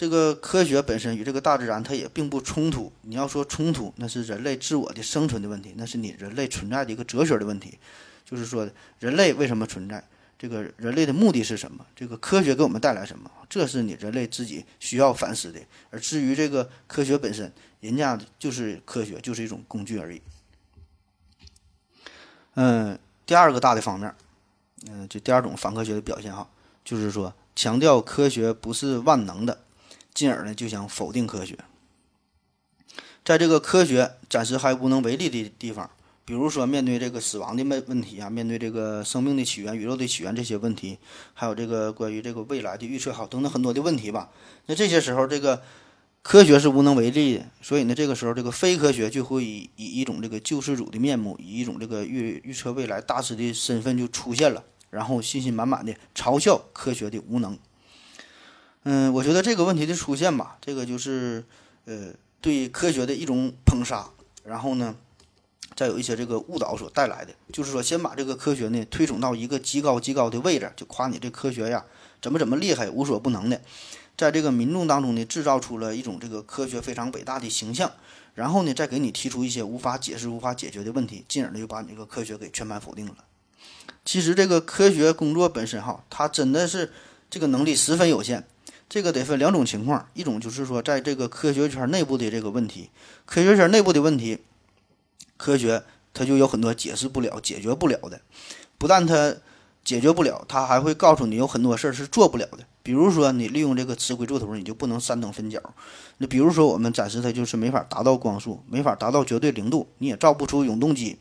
[0.00, 2.90] 这个科学本身与这个大自然它也并不冲突。
[3.02, 7.78] 你要说冲突，那是人类自我的生存的问题，那是你人类存在的一个哲学的问题，
[8.24, 8.66] 就是说
[8.98, 10.02] 人类为什么存在？
[10.38, 11.84] 这个人类的目的是什么？
[11.94, 13.30] 这个科学给我们带来什么？
[13.46, 15.60] 这是你人类自己需要反思的。
[15.90, 20.22] 而至于这个科学本身，人家就是科学，就是一种工具而已。
[22.54, 24.14] 嗯，第二个大的方面，
[24.88, 26.48] 嗯，就第二种反科学的表现哈，
[26.82, 29.60] 就是说强调科学不是万能的，
[30.14, 31.58] 进而呢就想否定科学。
[33.24, 35.90] 在这个科学暂时还无能为力的地方，
[36.24, 40.98] 比如说面对这个死亡的问问题啊，面对这个生命的起源、宇宙的起源这些问题，
[41.34, 44.30] 还有这个关于这个未来的预测好等等很多的问题吧。
[44.66, 45.62] 那这些时候，这个
[46.22, 57.56] 科学是无能为力的，所以呢，这个时候这个非科学就会以以一种这个救世主的面目，以一种这个预预测未来大师的身份就出现了，然后信心满满的嘲笑科学的无能。
[58.84, 61.44] 嗯，我觉得这个问题的出现吧，这个就是
[61.84, 62.08] 呃
[62.40, 64.08] 对科学的一种捧杀，
[64.42, 64.96] 然后呢，
[65.76, 71.84] 再有一些这个误导所带来的，就是说先把这个科学呢推崇到一个极高极高的位置，就夸你这科学呀
[72.22, 73.60] 怎么怎么厉害，无所不能的，
[74.16, 77.92] 在这个民众当中呢制造出了一种这个科学非常伟大的形象，
[78.34, 83.16] 然后呢再给你提出一些无法解释、无法解决的问题，进而呢就把你这个科学给全盘否定了。
[84.06, 86.90] 其实这个科学工作本身哈，它真的是
[87.28, 88.46] 这个能力十分有限。
[88.90, 92.90] 这个得分两种情况，一种就是说，在这个科学圈内部的这个问题，
[93.24, 94.38] 科学圈内部的问题，
[95.36, 98.20] 科学它就有很多解释不了、解决不了的。
[98.78, 99.36] 不但它
[99.84, 102.66] 解决不了，它还会告诉你有很多事儿是做不了的。
[102.82, 105.62] 比如说，你利用这个磁轨柱头，你就不能三等分角。
[106.18, 111.18] 那比如说，我们暂时它就是没法达到光速，没法达到绝对零度，你也造不出永动机。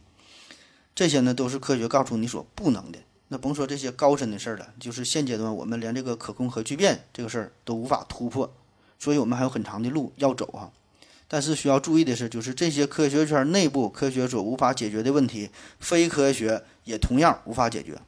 [0.95, 2.97] 这些呢，都是科学告诉你所不能的。
[3.31, 8.51] 那甭说这些高深的事儿了，就是现阶段我们连这个可控核聚变这个事儿都无法突破，
[8.97, 10.71] 所以我们还有很长的路要走哈。
[11.27, 17.99] 但是需要注意的是，就是这些科学圈内部科学所无法解决的问题，非科学也同样无法解决。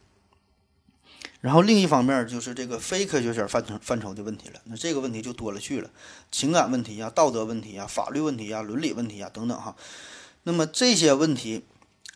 [1.39, 5.91] 然后另一方面就是这个非科学圈范畴范畴的问题了，那这个问题就多了去了，
[6.31, 9.75] 情感问题呀、道德问题呀、法律问题呀、伦理问题呀等等哈。
[10.41, 11.63] 那么这些问题。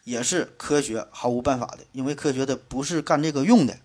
[0.06, 3.80] 也是科学毫无办法的，因为科学它不是干这个用的，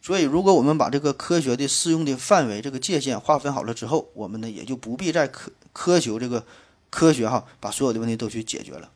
[0.00, 6.46] 所以如果我们把这个科学的适用的范围、这个界限划分好了之后，我们呢也就不必再苛苛求这个
[6.88, 8.90] 科学哈把所有的问题都去解决了。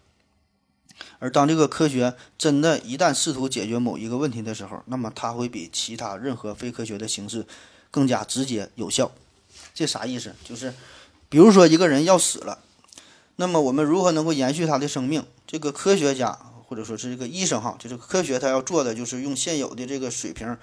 [1.18, 7.46] 而当这个科学真的一旦试图解决某一个问题的时候，那么它会比其他任何非科学的形式
[7.90, 9.12] 更加直接有效。
[9.74, 10.35] 这啥意思？
[10.42, 10.72] 就是
[11.29, 12.61] 比如说一个人要死了，
[13.37, 15.22] 那么我们如何能够延续他的生命？
[15.46, 16.38] 这个科学家。
[16.66, 20.57] 或者说是这个医生哈，就是科学他要做的就是用现有的这个水平，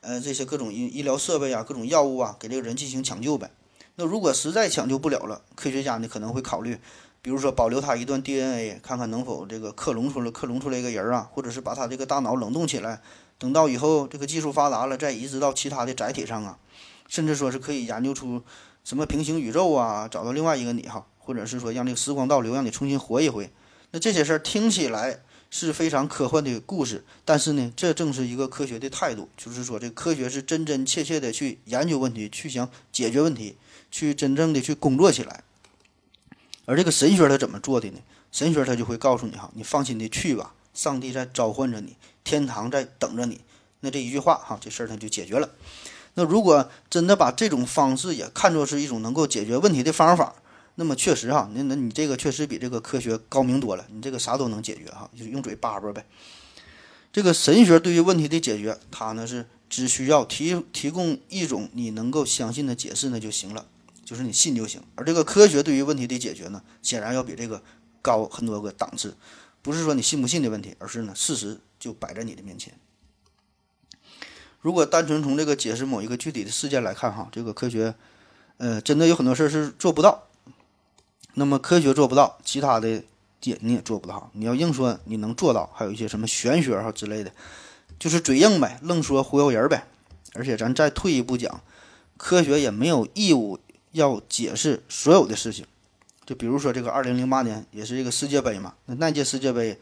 [0.00, 3.50] 呃，这些各种医医疗设备啊，各种药物啊，给这个人进行抢救呗。
[3.96, 6.78] 那如果实在抢救不了了，科学家呢可能会考虑，
[7.22, 13.00] 比如说保留他一段 DNA，看看能否这个克隆出来克隆出来一个人啊，或者是把他这个大脑冷冻起来，
[13.38, 16.58] 等到以后这个技术发达了，再移植到其他的载体上啊，
[17.08, 18.42] 甚至说是可以研究出
[18.84, 23.50] 什么平行宇宙啊，找到另外一个你哈，或者是说让这个时光倒流，让你重新活一回。
[23.92, 25.20] 那这些事儿听起来。
[25.58, 33.56] 是非常科幻的故事，但是呢，这正是一个科学的态度，就是说，这科学是真真切切的去研究问题，去想解决问题，
[33.90, 35.42] 去真正的去工作起来。
[36.66, 37.98] 而这个神学它怎么做的呢？
[38.30, 43.40] 神学它就会告诉你哈，你放心的去吧，上帝在召唤着你，天堂在等着你。
[43.80, 45.48] 那这一句话哈，这事儿它就解决了。
[46.12, 50.34] 那如果真的把这种方式也看作是一种能够解决问题的方法。
[50.76, 56.06] 那么确实哈，那那你这个确实比这个科学高明多了，你这个啥都能解决哈，就是用嘴叭叭呗。
[57.10, 63.66] 这个神学对于问题的解决，它呢是只需要提提供一种你能够相信的解释呢就行了，
[64.04, 64.82] 就是你信就行。
[64.96, 67.62] 而这个科学对于问题的解决呢，显然要比这个
[68.02, 69.16] 高很多个档次，
[69.62, 72.74] 不是说你信不信的问题，而是呢事实就摆在你的面前。
[74.60, 77.94] 如果单纯从这个解释某一个具体的事件来看哈，这个科学，
[78.58, 80.25] 呃，真的有很多事儿是做不到。
[81.38, 82.88] 那么科学做不到，其他的
[83.42, 84.30] 也你也做不到。
[84.32, 87.30] 你要硬说你能做到，还有一些什么玄学哈之类的，
[87.98, 89.84] 就是嘴硬呗，愣说忽悠人呗。
[90.32, 91.60] 而且咱再退一步讲，
[92.16, 93.58] 科学也没有义务
[93.92, 95.66] 要解释所有的事情。
[96.24, 99.78] 就比如说这个二零零八年也是这个世界杯嘛，那那届世界杯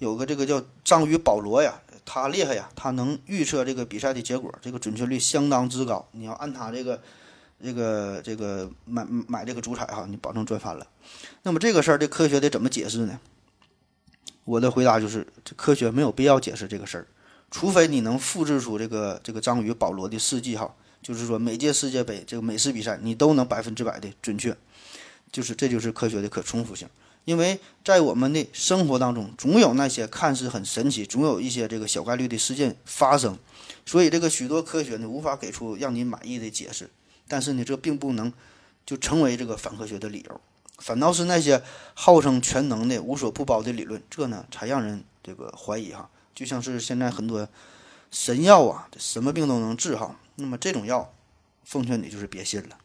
[0.00, 6.06] 有个这个叫章鱼保罗呀，他厉害呀，他能预测这个比赛的结果，这个准确率相当之高。
[6.12, 7.00] 你要按他这个。
[7.64, 10.86] 这个这个买买这个主彩哈，你保证赚翻了。
[11.42, 13.18] 那么这个事儿，这科学得怎么解释呢？
[14.44, 17.06] 我的回答就是，这科学没有必要解释这个事儿，
[17.50, 24.54] 除非你能复制出这个这个章鱼保罗的事迹哈，就是说每届世界杯这个美式比赛你都能百分之百的准确，
[25.32, 26.86] 就是这就是科学的可重复性。
[27.24, 33.38] 因为在我们的生活当中，总有那些看似很神奇，总有一些这个小概率的事件发生，
[33.86, 36.90] 所以这个许多科学呢无法给出让你满意的解释。
[37.28, 38.32] 但是呢，这并不能
[38.84, 40.40] 就成为这个反科学的理由，
[40.78, 41.62] 反倒是那些
[41.94, 46.10] 号称全能的、无所不包的理论，这呢才让人这个怀疑哈。
[46.34, 47.48] 就像是现在很多
[48.10, 50.18] 神药啊，什么病都能治哈。
[50.36, 51.14] 那么这种药，
[51.64, 52.76] 奉劝你就是别信了。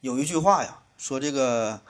[0.00, 1.80] 有一句话呀，说这个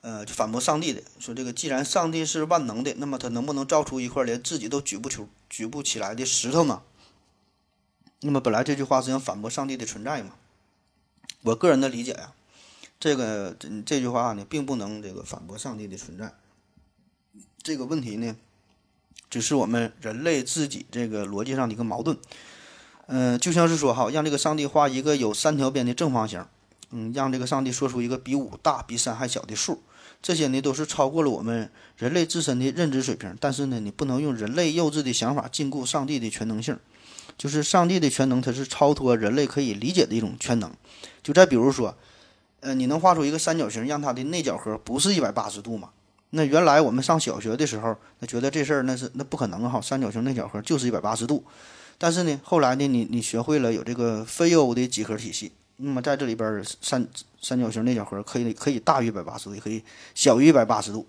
[0.00, 6.82] 呃，反驳上帝的，说这个既然上帝是万能的，那么他能不能造出一块连自己都举不出、举不起来的石头呢？
[8.22, 10.32] 那么本来这句话是想反驳上帝的存在嘛？
[11.42, 12.32] 我个人的理解呀，
[12.98, 16.34] 这个这这句话呢，并不能这个反驳上帝的存在。
[17.62, 18.36] 这个问题呢，
[19.30, 22.16] 只是我们人类自己这个逻辑上的一个矛盾。
[23.06, 26.46] 嗯、就像是说哈，让这个上帝画一个有三条边的正方形，
[26.90, 29.82] 嗯，让这个上帝说出一个比五大、比三还小的数，
[30.22, 33.36] 这些呢都是超过了我们人类自身的认知水平。
[33.40, 36.78] 但是呢，你不能用人类幼稚的想法禁锢上帝的全能性。
[37.40, 40.70] 就是上帝的全能，它是超脱人类可以理解的一种全能。
[41.22, 41.96] 就再比如说，
[42.60, 45.88] 呃，你能画出一个三角形，让它的内角和不是一百八十度吗？
[46.28, 51.42] 那原来我们上小学的时候，那觉得这事儿那是那不可能哈，三角形内角和就是一百八十度。
[51.96, 57.08] 但是呢，后来呢，你你学会了有这个非欧的几何体系，那么在这里边三
[57.40, 59.82] 三角形内角和可以可以大于一百八十度，也可以
[60.14, 61.06] 小于一百八十度。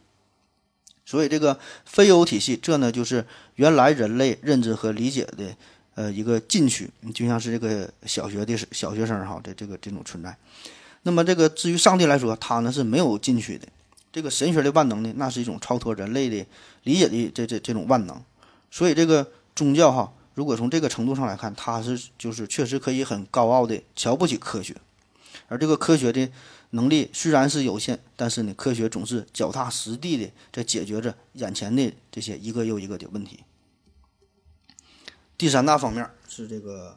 [1.06, 5.54] 所以这个非欧体系，这呢就是原来人类认知和理解的
[5.96, 10.36] 呃一个禁区，就像是这个小学的小学生哈的这个这种存在。
[11.04, 13.68] 那么这个至于上帝来说，他呢是没有禁区的。
[14.14, 16.46] 这个神学的万能呢，那是一种超脱人类的
[16.84, 18.22] 理解的这这这种万能。
[18.70, 19.26] 所以这个
[19.56, 24.76] 宗教哈，如果从这个程度上来看，它是就是确实可以很高傲的瞧不起科学，
[25.48, 26.30] 而这个科学的
[26.72, 33.40] 能力虽然是有限，但是呢，科学总是脚踏实地的在解决着眼前的这些一个又一个的问题。
[35.42, 36.96] 第三大方面是这个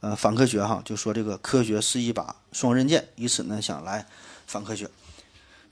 [0.00, 4.06] 呃反科学哈，就说这个科学是一把双刃剑，以此呢想来
[4.46, 4.86] 反科学。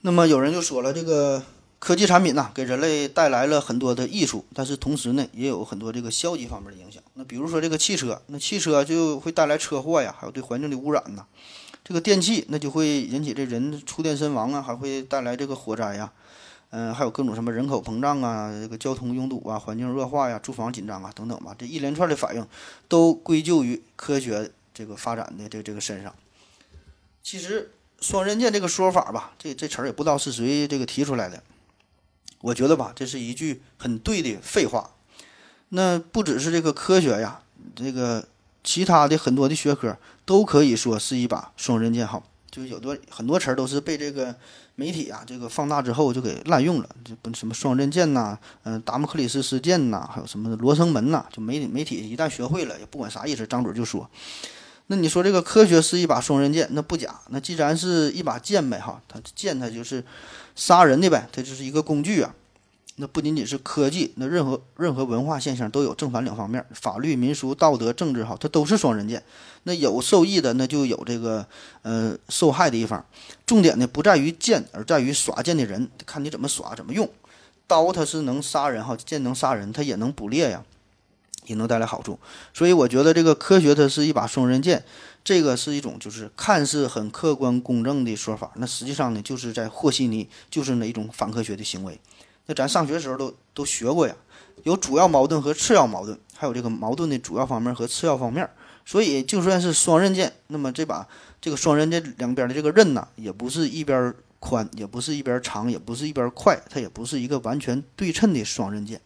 [0.01, 1.43] 那么有人就说了，这个
[1.77, 6.99] 科技产品呐、给人类带来了很多的益处，但是同时呢，也有很多这个消极方面的影响。
[7.13, 11.27] 那比如说这个汽车，那汽车就会带来车祸呀，还有对环境的污染呐。
[11.83, 16.11] 这个电器那就会引起这人触电身亡啊，还会带来这个火灾呀。
[16.77, 22.45] 嗯、还有各种什么人口膨胀啊，这个交通拥堵啊，环境恶化呀，住房紧张啊等等吧，这一连串的反应
[22.89, 26.13] 都归咎于科学这个发展的这这个身上。
[27.23, 31.41] 其实双刃剑这个说法吧，这这词儿也不知道是谁这个提出来的。
[32.41, 34.89] 我觉得吧，这是一句很对的废话。
[35.69, 37.41] 那不只是这个科学呀，
[37.73, 38.27] 这个
[38.65, 42.05] 其他的很多的学科都可以说是一把双刃剑。
[42.05, 42.21] 哈，
[42.55, 44.33] 就有多很多词儿都是被这个
[44.75, 54.09] 媒体啊这个放大之后就给滥用了，就不什么双刃剑呐，嗯、达摩克里斯事件呐，还有什么罗生门呐，就媒体媒体一旦学会了，也不管啥意思，张嘴就说。
[54.87, 57.19] 那你说这个科学是一把双刃剑，那不假。
[57.29, 60.03] 那既然是一把剑呗，哈，它剑它就是
[60.55, 62.33] 杀人的呗，它就是一个工具啊。
[62.97, 69.21] 那不仅仅是科技，那任何任何文化现象都有正反两方面，法律、民俗、道德、政治，哈，它都是双刃剑。
[69.63, 71.45] 那有受益的，那就有这个
[71.81, 73.05] 呃受害的一方。
[73.45, 77.09] 重点呢不在于剑，而在于耍剑的人，看你怎么耍，怎么用。
[77.67, 80.63] 刀它是能杀人哈，剑能杀人，它也能捕猎呀。
[81.47, 82.17] 也能带来好处，
[82.55, 84.83] 所以我觉得这个科学它是一把双刃剑，
[85.23, 91.99] 这个是一种就是看似很客观公正的说法，那实际上呢就是在和稀泥，就是那一种反科学的行为。
[92.47, 94.15] 那咱上学时候都都学过呀，
[94.63, 98.49] 有主要矛盾和次要矛盾，还有这个矛盾的主要方面和次要方面。
[98.85, 101.07] 所以就算是双刃剑，那么这把
[101.41, 109.01] 这个双刃剑两边的这个刃呐，也不是一边宽，也不是一边长，也不是一边快，它也不是一个完全对称的双刃剑。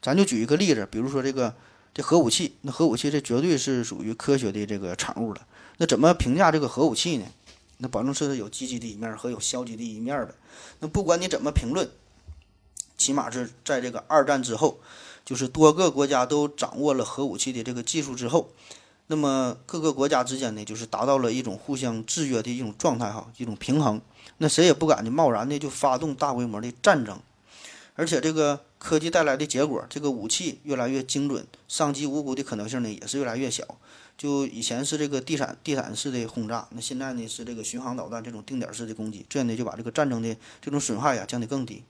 [0.00, 1.54] 咱就举一个例子，比如说这个
[1.92, 5.46] 这核武器，那核武器这绝对是属于科学的这个产物了。
[5.76, 7.26] 那怎么评价这个核武器呢？
[7.78, 10.34] 那保证是有积极的一面和有消极的一面的。
[10.80, 11.86] 那不管你怎么评论，
[12.96, 14.78] 起码是在这个二战之后，
[15.24, 18.50] 就是多个国家都掌握了核武器的这个技术之后，
[19.06, 24.00] 那么各个国家之间呢，就是达到了一种互相制约的一种状态哈，一种平衡。
[24.38, 27.20] 那谁也不敢的贸然的就发动大规模的战争，
[27.94, 33.64] 而且这个科技带来的结果，这个武器越来越精准，伤及无辜的可能性呢也是越来越小。
[34.16, 41.82] 就以前是这个地毯地毯式的轰炸，那现在呢是这个巡航导弹这种定点式的攻击，这样呢就把这个战争的这种损害呀降得更低。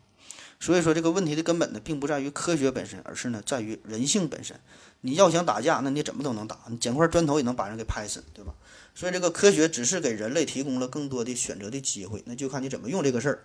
[0.60, 4.58] 所以说这个问题的根本呢，并不在于科学本身，而是呢在于人性本身。
[5.02, 8.54] 你要想打架，那你怎么都能打，你捡块砖头也能把人给拍死，对吧？
[8.94, 13.42] 所以这个科学只是给人类提供了更多的选择的机会，那就看你怎么用这个事儿。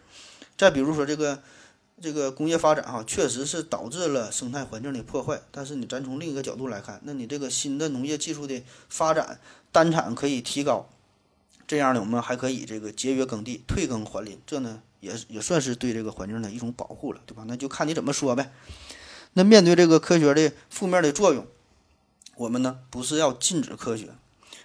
[0.57, 1.41] 再比如说这个
[2.01, 9.41] 这个工业发展哈，确实是导致了生态环境的破坏，但是你咱从另一个角度来看，那你这个新的农业技术的发展，
[9.73, 10.87] 单产可以提高，
[11.67, 17.43] 这样呢我们还可以这个节约耕地，退耕还林，这呢也也算是对这个环境的一种保护了，对吧？
[17.47, 18.51] 那就看你怎么说呗。
[19.33, 21.45] 那面对这个科学的负面的作用，
[22.35, 24.09] 我们呢不是要禁止科学，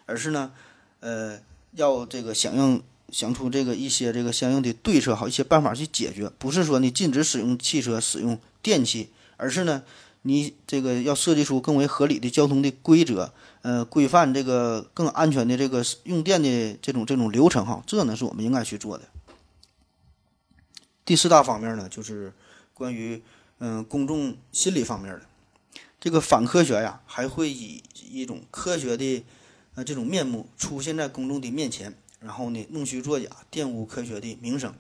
[0.07, 0.53] 而是呢，
[1.01, 1.39] 呃，
[1.73, 6.31] 要这个响应想出这个一些这个相应的对策，好一些办法去解决。
[6.39, 9.83] 不是说你禁止使用汽车、使用电器，而是呢，
[10.23, 13.33] 你这个要设计出更为合理的交通的规则，
[13.63, 17.83] 呃，规范这个更安全的这个用电的这种这种流程哈。
[17.87, 19.05] 这呢是我们应该去做的。
[21.05, 22.33] 第四大方面呢，就是
[22.73, 23.23] 关于
[23.59, 25.23] 嗯公众心理方面的
[26.01, 29.25] 这个反科学呀，还会以一种科学的
[29.75, 34.75] 呃这种面目出现在公众的面前，然后呢弄虚作假，玷污科学的名声。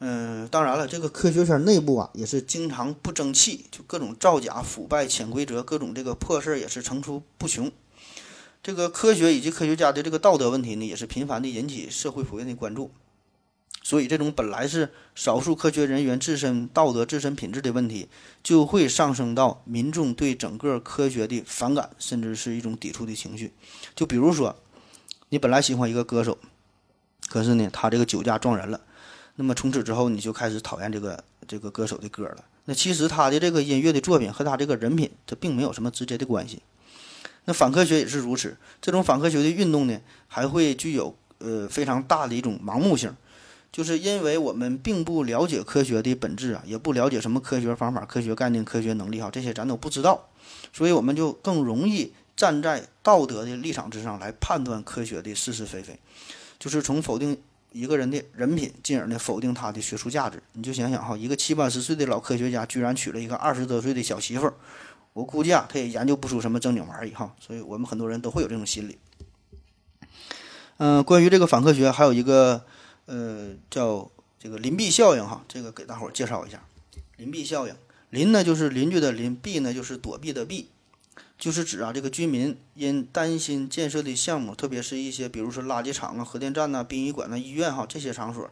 [0.00, 7.72] 嗯，当然了，这个科学圈内部啊也是经常不争气，就各种造假、腐败、潜规则，各种这个破事儿也是层出不穷。
[8.62, 12.90] 这个科学以及科学家的这个道德问题呢，也是频繁的引起社会普遍的关注。
[13.86, 18.08] 所以，这种本来是少数科学人员自身道德、自身品质的问题，
[18.42, 23.52] 就会上升到民众对整个科学的反感，甚至是一种抵触的情绪。
[23.94, 24.56] 就比如说，
[25.28, 26.38] 你本来喜欢一个歌手，
[27.28, 28.80] 可是呢，他这个酒驾撞人了，
[29.36, 32.42] 那么从此之后你就开始讨厌这个这个歌手的歌了。
[32.64, 36.62] 那其实他的这个音乐的作品和他这个人品，这并没有什么直接的关系。
[37.44, 43.14] 那反科学也是如此，这种反科学的运动呢，还会具有呃非常大的一种盲目性。
[43.74, 50.28] 就是因为我们并不了解科学的本质啊，也不了解什么科学方法、科学概念、科学能力哈，这些咱都不知道，
[50.72, 55.98] 所以我们就更容易站在道德的立场之上来判断科学的是是非非，
[56.56, 57.36] 就是从否定
[57.72, 60.40] 一个人的人品，进而呢否定他的学术价值。
[60.52, 64.54] 你就想想哈，一个七八十岁的老科学家，居然娶了一个二十多岁的小媳妇儿，
[65.14, 67.34] 我估计啊，他也研究不出什么正经玩意儿哈。
[67.40, 68.98] 所以我们很多人都会有这种心理。
[70.76, 72.64] 嗯，关于这个反科学，还有一个。
[73.06, 76.64] 呃，叫这个邻避效应哈，这个给大伙儿介绍一下。
[77.16, 77.74] 邻避效应，
[78.10, 80.68] 邻呢就是邻居的邻，避呢就是躲避的避，
[81.38, 88.50] 就是指啊这个居民因担心建设的项目，特别是一些比如说垃圾场啊、核电站呐、殡仪馆呐、医院哈这些场所，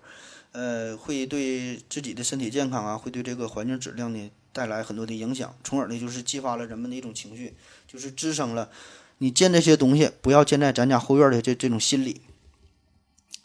[0.53, 7.55] 呃，会对自己的身体健康啊，会对这个环境质量呢带来很多的影响，从而呢就是激发了人们的一种情绪，
[7.89, 8.71] 就是滋生了
[9.19, 12.21] 你建这些东西不要建在咱家后院的这这种心理。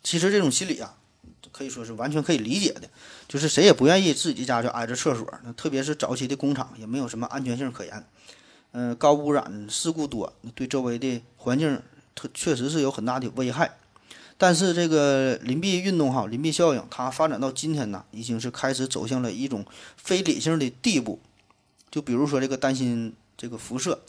[0.04, 0.97] 其实这种心理啊。
[1.58, 2.84] 可以说是完全可以理解的，
[3.28, 8.06] 就是谁也不愿意自己家就挨着厕所，那特别是早期的工厂也没有什么安全性可言，
[8.74, 11.82] 嗯，高污染事故多，对周围的环境
[12.14, 13.78] 特确实是有很大的危害。
[14.38, 21.20] 但是这个邻避运动哈，邻避效应，它发展到今天呢，已经是开始走向了一种非理性的地步。
[21.90, 24.04] 就比如说这个担心这个辐射，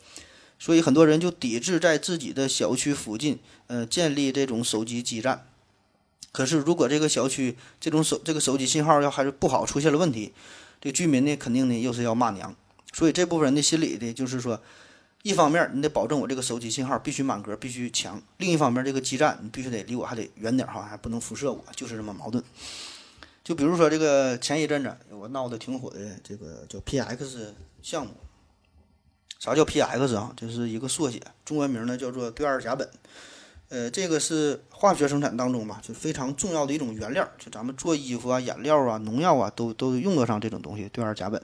[0.59, 3.39] 所以很多人就抵制在自己的小区附近，
[3.69, 5.47] 呃，建立这种手机基站。
[6.31, 10.33] 可是，如果这个小区这种手这个手机信号要还是不好，出现了问题，
[10.81, 12.55] 这居民呢肯定呢又是要骂娘。
[12.93, 14.61] 所以这部分人的心理的就是说，
[15.23, 22.45] 一方面你得保证我这个手机信号必须满格，必须强；另一方面，这个基站你必须得离我还得远点哈，还不能辐射我，就是这么矛盾。
[23.43, 27.53] 就比如说这个前一阵子我闹得挺火的这个叫 PX
[27.83, 28.13] 项目，
[29.39, 30.33] 啥叫 PX 啊？
[30.37, 32.87] 这是一个缩写，中文名呢叫做对二甲苯。
[33.71, 41.39] 呃，这个是化学生产当中吧，就非常重要的一种原料，就咱们做衣服啊、颜料啊、农药啊，都都用得上这种东西，对二甲苯。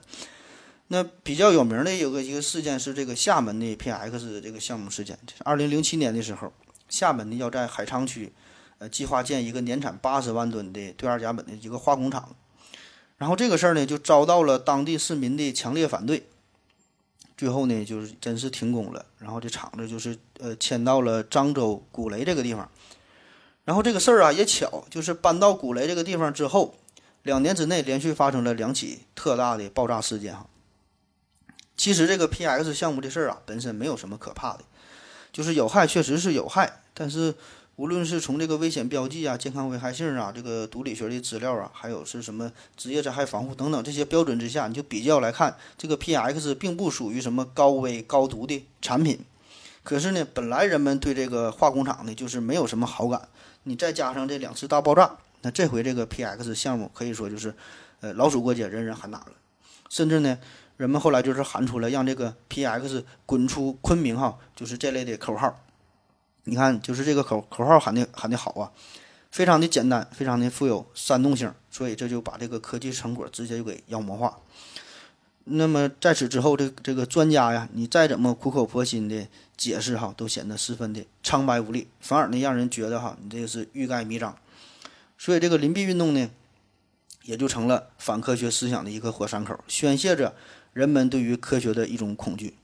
[0.87, 5.17] 那比较有名的有个一个事件是这个厦门的 PX 这个项目事件。
[5.27, 6.51] 就是二零零七年的时候，
[6.89, 8.33] 厦门呢要在海沧区，
[8.79, 12.35] 呃，计划建一个年产八十万吨的对二甲苯的一个化工厂，
[13.17, 16.27] 然后这个事儿呢就遭到了当地市民的强烈反对。
[17.37, 22.69] 最后呢，就是真是停工了，然后这厂子就是呃迁到了漳州古雷这个地方。
[23.63, 26.75] 然后这个事儿啊也巧，就是搬到古雷这个地方之后，
[27.23, 30.47] 两年之内连续发生了两起特大的爆炸事件哈。
[31.75, 34.61] 其实这个 PX 项目的事儿啊本身没有什么可怕的，
[35.31, 37.35] 就是有害确实是有害，但是。
[37.77, 49.19] 无论是从这个危险标记啊、健康危害性啊、这个毒理学的资料啊，还有是什么职业灾害防护等等这些标准之下，你就比较来看，这个 PX 并不属于什么高危高毒的产品。
[49.83, 53.27] 可是呢，本来人们对这个化工厂呢就是没有什么好感，
[53.63, 57.53] 你再加上这两次大爆炸，那这回这个 PX 项目可以说就是，
[57.99, 59.33] 呃，老鼠过街，人人喊打了。
[59.89, 60.39] 甚至呢，
[60.77, 65.59] 人们后来就是喊出了让这个 PX 滚出昆明哈，就是这类的口号。
[66.45, 68.71] 你看，就是这个口口号喊的喊的好啊，
[69.31, 74.39] 非常的简单，非常的富有煽动性，所以这就把这个科技成果直接就给妖魔化。
[75.45, 79.27] 那么在此之后，这这个专家呀，你再怎么苦口婆心的
[79.57, 84.35] 解释哈，都显得十分的苍白无力，反而呢让人觉得哈，你这个是欲盖弥彰。
[85.17, 86.29] 所以这个邻避运动呢，
[87.23, 90.35] 也就成了反科学思想的一个火山口，宣泄着
[90.73, 92.55] 人们对于科学的一种恐惧。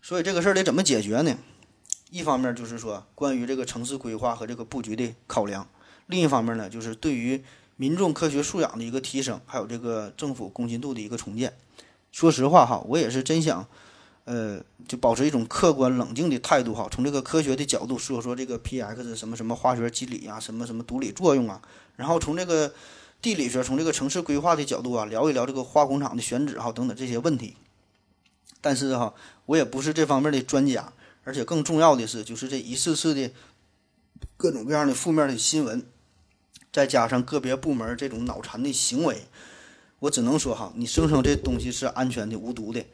[0.00, 1.36] 所以这个事儿得怎么解决呢？
[2.10, 5.64] 一方面就是说，关于这个城市规划和这个布局的考量；
[6.06, 7.42] 另一方面呢，就是对于
[7.76, 11.52] 民众科学素养的一个提升，还有这个政府公信度的一个重建。
[12.12, 13.64] 说实话哈，我也是真想，
[14.24, 21.62] 呃，就保持一种客观冷静的态度哈，从这个科学的角度说说这个 P-X 什么什么化学机理啊，什么什么毒理作用啊，
[21.96, 22.74] 然后从这个
[23.22, 27.56] 地理学，从这个城市规划的角度啊，聊一聊这个化工厂的选址哈等等这些问题。
[28.60, 29.14] 但是哈，
[29.46, 30.92] 我也不是这方面的专家，
[31.24, 33.30] 而且更重要的是，就是这一次次的
[34.36, 35.84] 各种各样的负面的新闻，
[36.72, 39.26] 再加上个别部门这种脑残的行为，
[40.00, 42.84] 我只能说哈，你声称这东西是安全的、无毒的，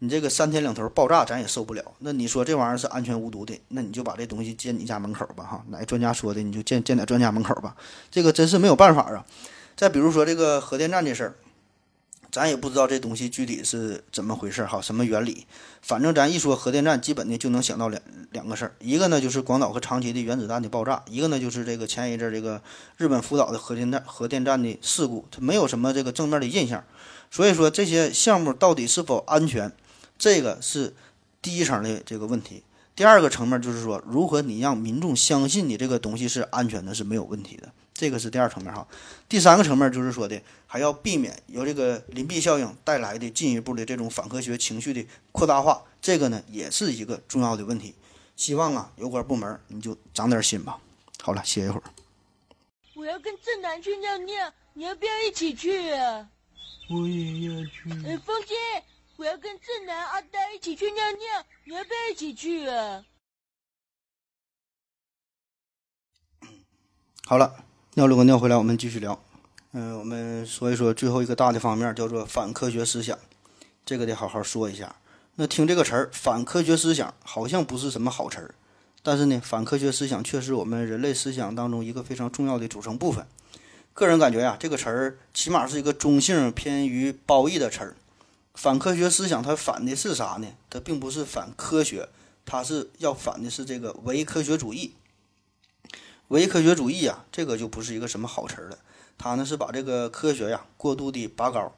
[0.00, 1.82] 你这个三天两头爆炸咱也受不了。
[2.00, 7.76] 那你说这玩意儿是安全无毒的，那你就把这东西建你家门口吧哈，哪专家说的你就建建在专家门口吧，
[8.10, 9.24] 这个真是没有办法啊。
[9.76, 11.34] 再比如说这个核电站这事儿。
[12.32, 15.46] 咱也不知道这东西具体是怎么回事哈，什么原理？
[15.82, 22.62] 反正咱一说核电站，基本的就能想到两两个事儿，一个呢就是广岛和长崎的原子弹的爆炸，一个呢就是这个前一阵这个
[22.96, 26.82] 日本福岛的核电站核电站的事故，它没有什么这个正面的印象。
[27.30, 29.70] 所以说这些项目到底是否安全，
[30.18, 30.94] 这个是
[31.42, 32.62] 第一层的这个问题。
[32.96, 37.70] 第二个层面就是说，如何你让民众相信你这个东西是安全的，是没有问题的。
[37.94, 38.86] 这个是第二层面哈，
[39.28, 47.94] 第三个层面就是说的，还要避免由这个邻避效应带来的进一步的这种反科学情绪的扩大化，这个呢也是一个重要的问题。
[48.34, 50.80] 希望啊，有关部门你就长点心吧。
[51.20, 51.82] 好了，歇一会儿。
[52.94, 56.28] 我要跟正南去尿尿，你要不要一起去啊？
[56.90, 57.90] 我也要去。
[58.06, 58.54] 哎，风姐，
[59.16, 63.04] 我要跟正南、阿呆一起去尿尿，你要不要一起去啊？
[67.26, 67.64] 好了。
[67.94, 69.22] 尿了个尿回来，我们继续聊。
[69.72, 73.18] 嗯，我们说一说最后一个大的方面，叫做反科学思想。
[73.84, 74.96] 这个得好好说一下。
[75.34, 78.54] 那听这个词儿，反科学思想好像不是什么好词儿，
[79.02, 83.26] 但是呢，反科学思想却是我们人类思想当中一个非常重要的组成部分。
[83.92, 87.94] 个人感觉呀，这个词儿起码是一个中性偏于褒义的词儿。
[88.54, 90.46] 反科学思想它反的是啥呢？
[90.70, 92.08] 它并不是反科学，
[92.46, 94.94] 它是要反的是这个唯科学主义。
[96.28, 98.78] 唯科学主义啊，这个就不是一个什么好词儿了。
[99.18, 101.72] 它呢是把这个科学呀过度的拔高，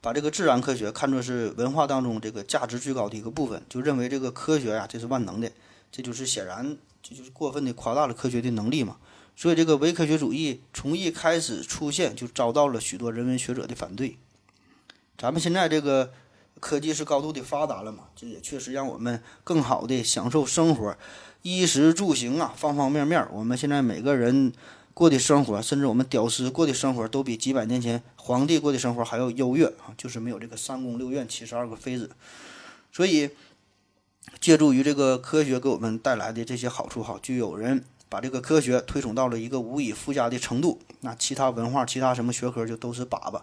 [0.00, 5.50] 把这个自然科学看作是文化当中这个价值最高的一个部分，就认为这个科学呀这是万能的，
[5.90, 8.96] 这就是显然这就是过分的夸大了科学的能力嘛。
[9.34, 14.16] 所以这个唯科学主义从一开始出现就遭到了许多人文学者的反对。
[15.18, 16.12] 咱们现在这个
[16.58, 20.96] 科技是高度的发达了嘛，这也确实让我们更好的享受生活。
[21.42, 24.52] 衣食住行啊，方方面面，我们现在每个人
[24.94, 29.94] 过的生活，甚至我们屌丝过的生活，都比几百年前皇帝过的生活还要优越啊！
[29.96, 32.10] 就是没有这个三宫六院七十二个妃子。
[32.90, 33.30] 所以，
[34.40, 40.80] 借助于这个科学给我们带来的这些好处，哈，就有人把这个科学推崇到了一个无以复加的程度。
[41.02, 43.42] 那其他文化、其他什么学科就都是粑粑，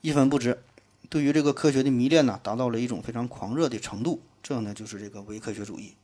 [0.00, 0.62] 一分不值。
[1.08, 4.22] 对于这个科学的迷恋呢，达到了一种非常狂热的程度。
[4.42, 5.94] 这呢，就是这个伪科学主义。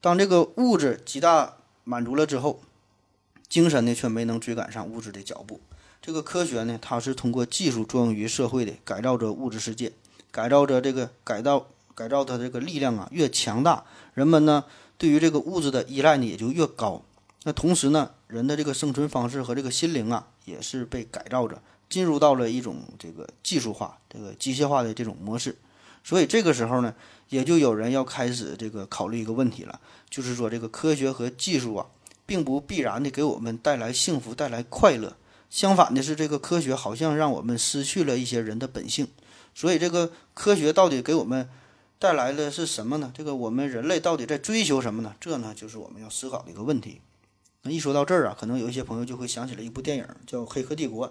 [0.00, 2.60] 当这个物质极大满足了之后，
[3.48, 5.60] 精神呢却没能追赶上物质的脚步。
[6.02, 9.92] 这个科学呢，它是通过技术作用于社会的，改造着物质世界，
[10.30, 13.84] 改造着这个改造改造它这个力量啊越强大，
[14.14, 14.64] 人们呢
[14.96, 17.02] 对于这个物质的依赖呢也就越高。
[17.44, 25.56] 那同时呢，人的这个生存方式和这个心灵啊也是被改造着，进入到了一种这个技术化、这个机械化的这种模式。
[26.02, 26.94] 所以这个时候呢。
[27.30, 29.78] 也就有人要开始这个考虑一个问题了，
[30.08, 31.86] 就是说这个科学和技术啊，
[32.24, 35.14] 并不必然的给我们带来幸福、带来快乐。
[35.50, 39.08] 相反的是，这个科学好像让我们失去了一些人的本性。
[39.54, 41.46] 所以，这个科学到底给我们
[41.98, 43.12] 带来的是什么呢？
[43.14, 45.14] 这个我们人类到底在追求什么呢？
[45.20, 47.02] 这呢，就是我们要思考的一个问题。
[47.64, 51.06] 那一说到这儿啊，可能有一些朋友就会想起了一部电影，叫《黑客帝国》。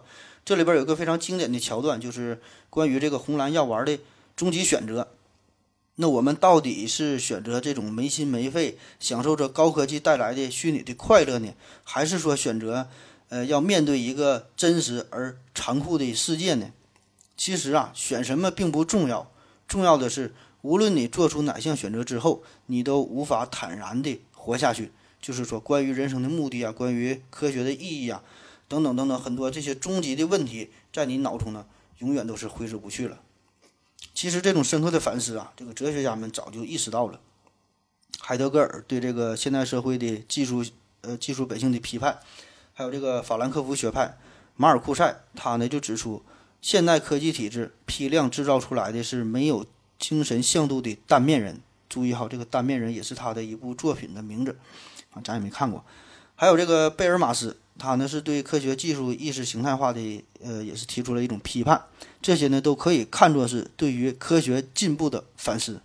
[0.47, 2.39] 这里边有个非常经典的桥段，就是
[2.69, 3.99] 关于这个红蓝药丸的
[4.33, 5.09] 终极选择。
[5.95, 12.87] 那我们到底是选择这种没心没肺享受着高科技带来的虚拟的快乐呢，还是说选择，
[13.27, 16.71] 呃，要面对一个真实而残酷的世界呢？
[17.35, 19.29] 其实啊，选什么并不重要，
[19.67, 24.93] 重要的是，无论你做出哪项选择之后，你都无法坦然地活下去。
[25.21, 28.23] 就是说，关于人生的目的啊，关于科学的意义啊，
[28.67, 31.65] 等等等等，很多这些终极的问题，在你脑中呢，
[31.99, 33.19] 永远都是挥之不去了。
[34.13, 37.19] 其实这种深刻的反思啊，这个哲学家们早就意识到了。
[38.19, 40.65] 海德格尔对这个现代社会的技术
[41.01, 42.19] 呃技术本性的批判，
[42.73, 44.17] 还有这个法兰克福学派
[44.55, 46.23] 马尔库塞，他呢就指出，
[46.61, 49.65] 现代科技体制批量制造出来的是没有
[49.99, 51.61] 精神向度的单面人。
[51.87, 54.57] 注意好，这个单面人也是他的一部作品的名字
[55.11, 55.85] 啊，咱也没看过。
[56.35, 61.81] 还有这个贝尔马斯，他呢是对科学技术意识形态化的，呃，也是提出了一种批判。
[62.21, 65.81] 这些呢都可以看作是对于科学进步的反思。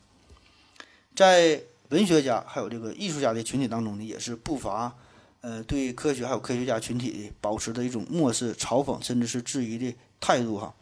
[1.14, 4.94] 在文学家还有这个艺术家的群体当中呢，也是不乏
[5.42, 10.74] 呃对科学还有科学家群体保持的一种漠视、嘲讽，甚至是质疑的态度哈。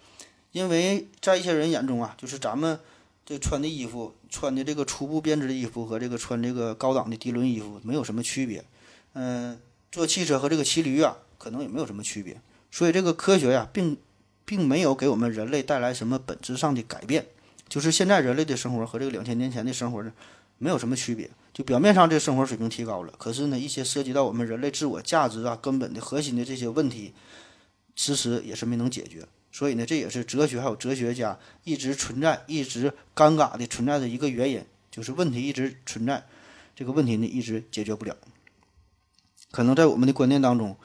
[0.52, 2.78] 因为在一些人眼中啊，就是咱们
[3.24, 8.64] 这穿的衣服，穿的这个初步编织的衣服和这个穿这个高档的涤纶衣服没有什么区别。
[9.12, 9.58] 嗯，
[9.90, 12.40] 坐汽车和这个骑驴啊，可能也没有什么区别。
[12.70, 13.96] 所以这个科学呀，并
[14.44, 17.26] 并没有给我们人类带来什么本质上的改变。
[17.68, 20.12] 就是现在人类的生活和这个两千年前的生活呢，
[20.58, 21.30] 没有什么区别。
[21.52, 27.12] 就表面上这生活水平提高了，可是呢，一些涉及到我们人类自我价值啊、根本的核心的这些问题，
[27.96, 29.26] 迟迟也是没能解决。
[29.52, 36.24] 所以呢，这也是哲学还有哲学家一直存在、一直尴尬的存在的一个原因，就是问题一直存在，
[36.76, 38.16] 这个问题呢一直解决不了。
[39.50, 40.76] 可能在我们的观念当中，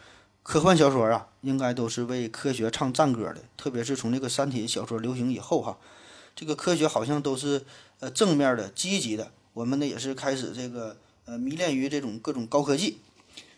[0.42, 3.44] 科幻小说啊，应该都是为科学唱赞歌的。
[3.56, 5.78] 特别是从这个《三体》小说流行以后哈，
[6.36, 7.64] 这个科学好像都是
[8.00, 9.32] 呃正面的、积极的。
[9.54, 13.00] 我们呢也是开始这个呃迷恋于这种各种高科技。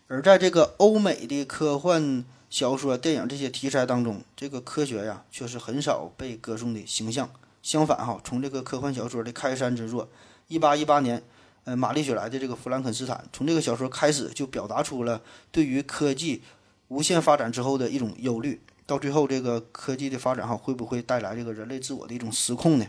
[0.08, 7.30] 而在这个欧美的科幻小说、电影这些题材当中，这个科学呀却是很少被歌颂的形象。
[7.62, 10.08] 相反哈，从这个科幻小说的开山之作，
[10.48, 11.22] 一八一八年。
[11.68, 15.20] 呃，玛丽雪莱的这个《弗兰肯斯坦》，从这个小说开始就表达出了
[15.52, 16.40] 对于科技
[16.88, 18.58] 无限发展之后的一种忧虑。
[18.86, 22.86] 到最后，这个科技的发展哈，会不会带来这个人类自我的一种失控呢？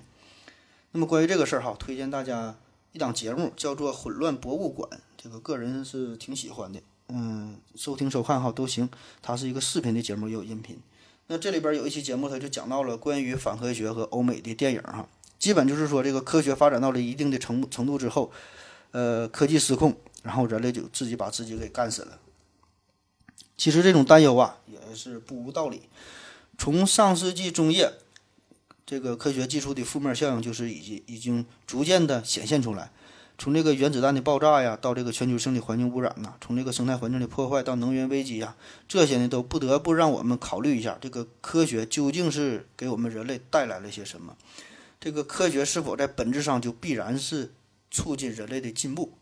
[0.94, 2.56] 那么关于这个事儿哈，推荐大家
[2.94, 4.90] 一档节目，叫做《混乱博物馆》，
[5.22, 6.80] 这个个人是挺喜欢的。
[7.10, 8.88] 嗯，收听收看哈都行。
[9.22, 10.80] 它是一个视频的节目，也有音频。
[11.28, 15.06] 那这里边有一期节目，它就讲到了关于反科学和欧美的电影哈，
[15.38, 18.32] 基本就是说这个科学发展到了一定的程程度之后。
[18.92, 22.20] 呃，科技失控，然后人类就自己把自己给干死了。
[23.56, 25.84] 其实这种担忧啊，也是不无道理。
[26.58, 27.92] 从上世纪中叶，
[28.86, 32.92] 这个科学技术的负面效应就是已经已经逐渐的显现出来。
[33.38, 38.56] 从这个原子弹的爆炸呀，到这个全球生理环境污染呐，从这个生态环境的破坏到能源危机呀，
[38.88, 44.36] 这些呢都不得不让我们考虑一下，这个科学究竟是给我们人类带来了些什么？
[45.00, 47.52] 这个科学是否在本质上就必然是？
[47.92, 49.14] 促进人类的进步，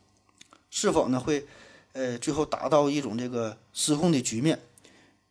[0.70, 1.46] 是否呢会，
[1.94, 4.60] 呃，最后达到一种这个失控的局面？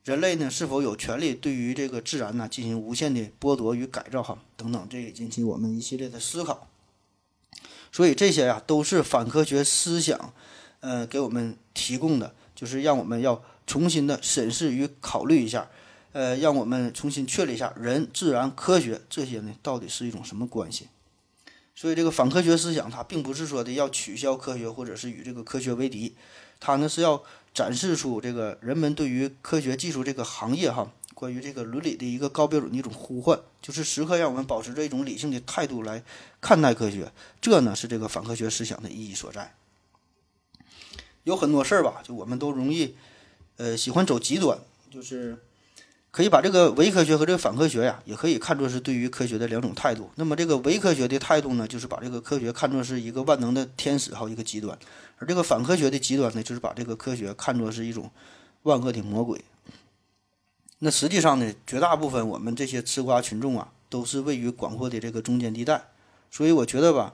[0.05, 4.23] 人类呢是否有权利对于这个自然呢进行无限的剥夺与改造？
[4.23, 6.69] 哈，等等，这也引起我们一系列的思考。
[7.91, 10.33] 所以这些呀都是反科学思想，
[10.81, 15.69] 呃，给我们提供的，就是让我们要重新的审视与考虑一下，
[16.13, 20.89] 呃，让我们重新确立一下人、自然、科学这些呢到底是一种什么关系？
[21.79, 26.15] 所以，这个反科学思想，它并不是说的要取消科学，或者是与这个科学为敌，
[26.59, 27.23] 它呢是要
[27.53, 36.03] 展示出这个人们对于科学技术这个行业哈，关于这个伦理的一个高标准的一种呼唤，就是时刻让我们保持着一种理性的态度来
[36.41, 37.13] 看待科学，
[37.43, 39.55] 这呢是这个反科学思想的意义所在。
[41.25, 42.97] 有很多事儿吧，就我们都容易，
[43.59, 44.59] 呃，喜欢走极端，
[44.91, 45.37] 就是。
[46.17, 50.11] 可以把这个伪科学和这个反科学呀，也可以看作是对于科学的两种态度。
[50.15, 54.75] 那么这个伪科学的态度呢，就是把这个科学看作是一个万能的天使，还有一个极端；
[55.19, 58.11] 而这个反科学的极端呢，就是把这个科学看作是一种
[58.63, 59.45] 万恶的魔鬼。
[60.79, 65.85] 那实际上呢，绝大部分我们这些吃瓜群众啊，都是位于广阔的这个中间地带。
[66.31, 67.13] 所以我觉得吧，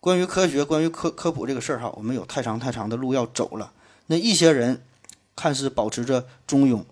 [0.00, 3.74] 关于科学、关于科科普这个事儿哈，我们有太长太长的路要走了。
[4.06, 4.82] 那一些人
[5.36, 6.82] 看似保持着中庸。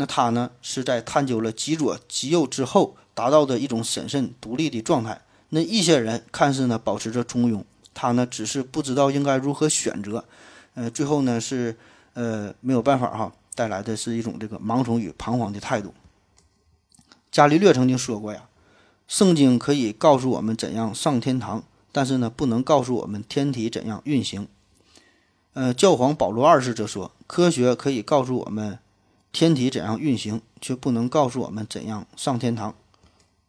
[0.00, 5.20] 那他呢，是在探究了极左极右之后，达到的一种审慎独立的状态。
[5.48, 10.24] 那一些人看似呢保持着中庸，他呢只是不知道应该如何选择，
[10.74, 11.76] 呃，最后呢是
[12.14, 15.92] 呃没有办法哈，带来的是一种这个盲从与彷徨的态度。
[17.32, 18.48] 伽利略曾经说过呀，
[19.08, 24.46] 圣经可以告诉我们怎样上天堂，但是呢不能告诉我们天体怎样运行。
[25.54, 28.78] 呃，教皇保罗二世则说，科学可以告诉我们。
[29.38, 32.74] 天体怎样运行，却不能告诉我们怎样上天堂。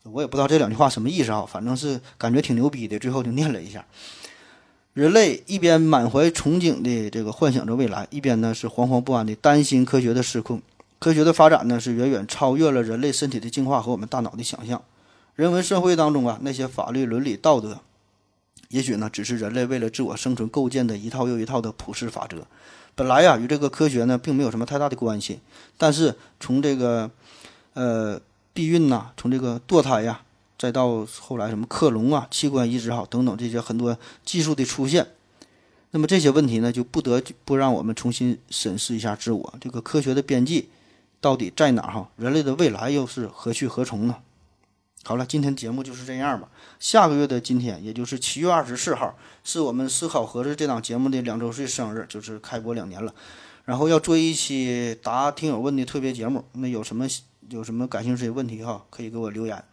[0.04, 3.00] 我也不知道这两句话什么意思啊，反正是感觉挺牛逼的。
[3.00, 3.84] 最后就念了一下。
[4.94, 10.62] 人类一边满怀憧憬的这个幻想着未来，一边呢是惶惶不安的担心科学的失控。
[11.00, 14.80] 科学的发展呢是远远超越了人类身体的进化和我们大脑的想象。
[15.34, 17.80] 人文社会当中啊，那些法律、伦理、道德，
[18.68, 22.46] 也许呢只是人类为了自我生存构建的一套又一套的普世法则。
[23.00, 25.40] 本来呀，与这个科学呢，并没有什么太大的关系。
[25.78, 27.10] 但是从这个，
[27.74, 28.20] 呃，
[28.54, 30.20] 避孕呐，从这个堕胎呀，
[30.58, 35.08] 再到后来什么克隆啊、器官移植好等等这些很多技术的出现，
[35.92, 40.68] 那么这些问题呢，就不得不让我们重新审视一下自我，这个科学的边际
[41.22, 41.94] 到底在哪儿？
[41.94, 44.18] 哈，人类的未来又是何去何从呢？
[45.04, 46.50] 好了，今天节目就是这样吧。
[46.80, 53.14] 下个月的今天，也就是七月二十四号，是我们思考盒子这档节目的两周岁生日，就是开播两年了。
[53.66, 57.08] 然后要做一期答听友问的特别节目，那有什么
[57.50, 59.64] 有什么感兴趣的问题哈，可以给我留言。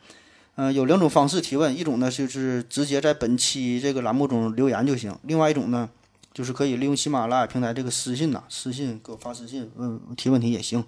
[0.55, 5.89] 嗯、有两种方式提问，一种呢就是直接在本期这个栏目中留言就行，另外一种呢
[6.33, 10.83] 就是可以利用喜马拉雅平台这个私信呐、私信给我发私信问提问题也行。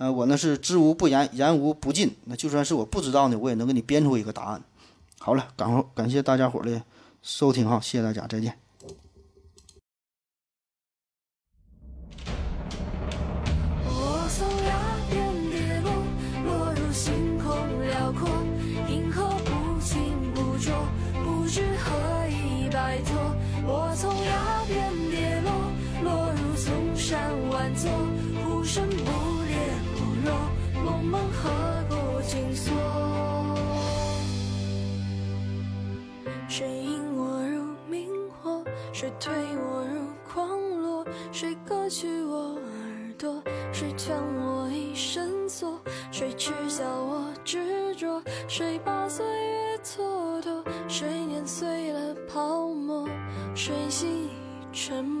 [0.00, 2.10] 呃，我那是知无不言，言无不尽。
[2.24, 4.62] 那就算是我不知道呢，我也能给你编出一个答案。
[5.18, 6.82] 好了，感感谢大家伙的
[7.20, 8.59] 收听哈，谢谢大家，再见。
[36.60, 38.62] 谁引我入明火？
[38.92, 41.06] 谁推我入狂落？
[41.32, 43.42] 谁割去我耳朵？
[43.72, 45.80] 谁将我一生锁？
[46.12, 48.22] 谁耻笑我执着？
[48.46, 50.62] 谁把岁月蹉跎？
[50.86, 53.08] 谁碾碎了泡沫？
[53.54, 54.30] 谁心已
[54.70, 55.19] 沉默？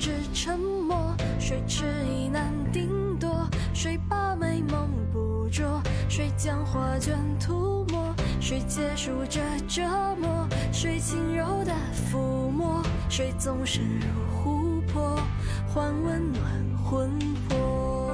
[0.00, 1.14] 只沉默？
[1.38, 2.88] 谁迟疑难定
[3.18, 3.46] 夺？
[3.74, 5.82] 谁把美梦捕捉？
[6.08, 8.14] 谁将画卷涂抹？
[8.40, 9.82] 谁结束这折
[10.18, 10.48] 磨？
[10.72, 12.82] 谁轻柔的抚摸？
[13.10, 14.06] 谁纵身入
[14.42, 15.20] 湖泊，
[15.68, 16.42] 换温暖
[16.82, 17.10] 魂
[17.46, 18.10] 魄？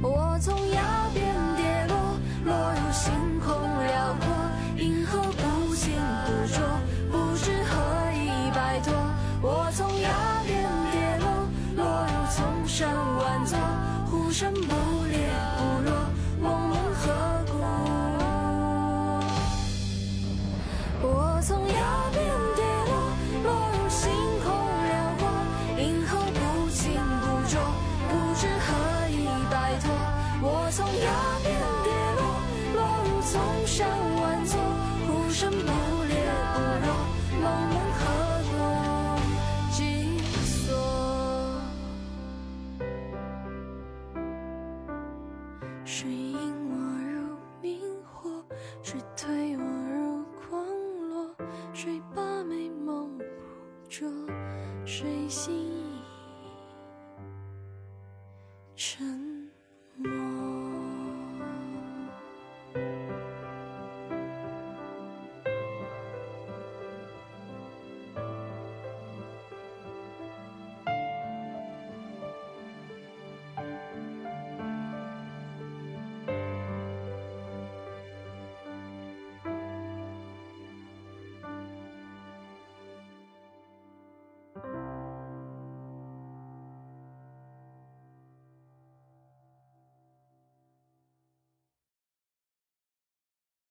[0.00, 0.56] 我从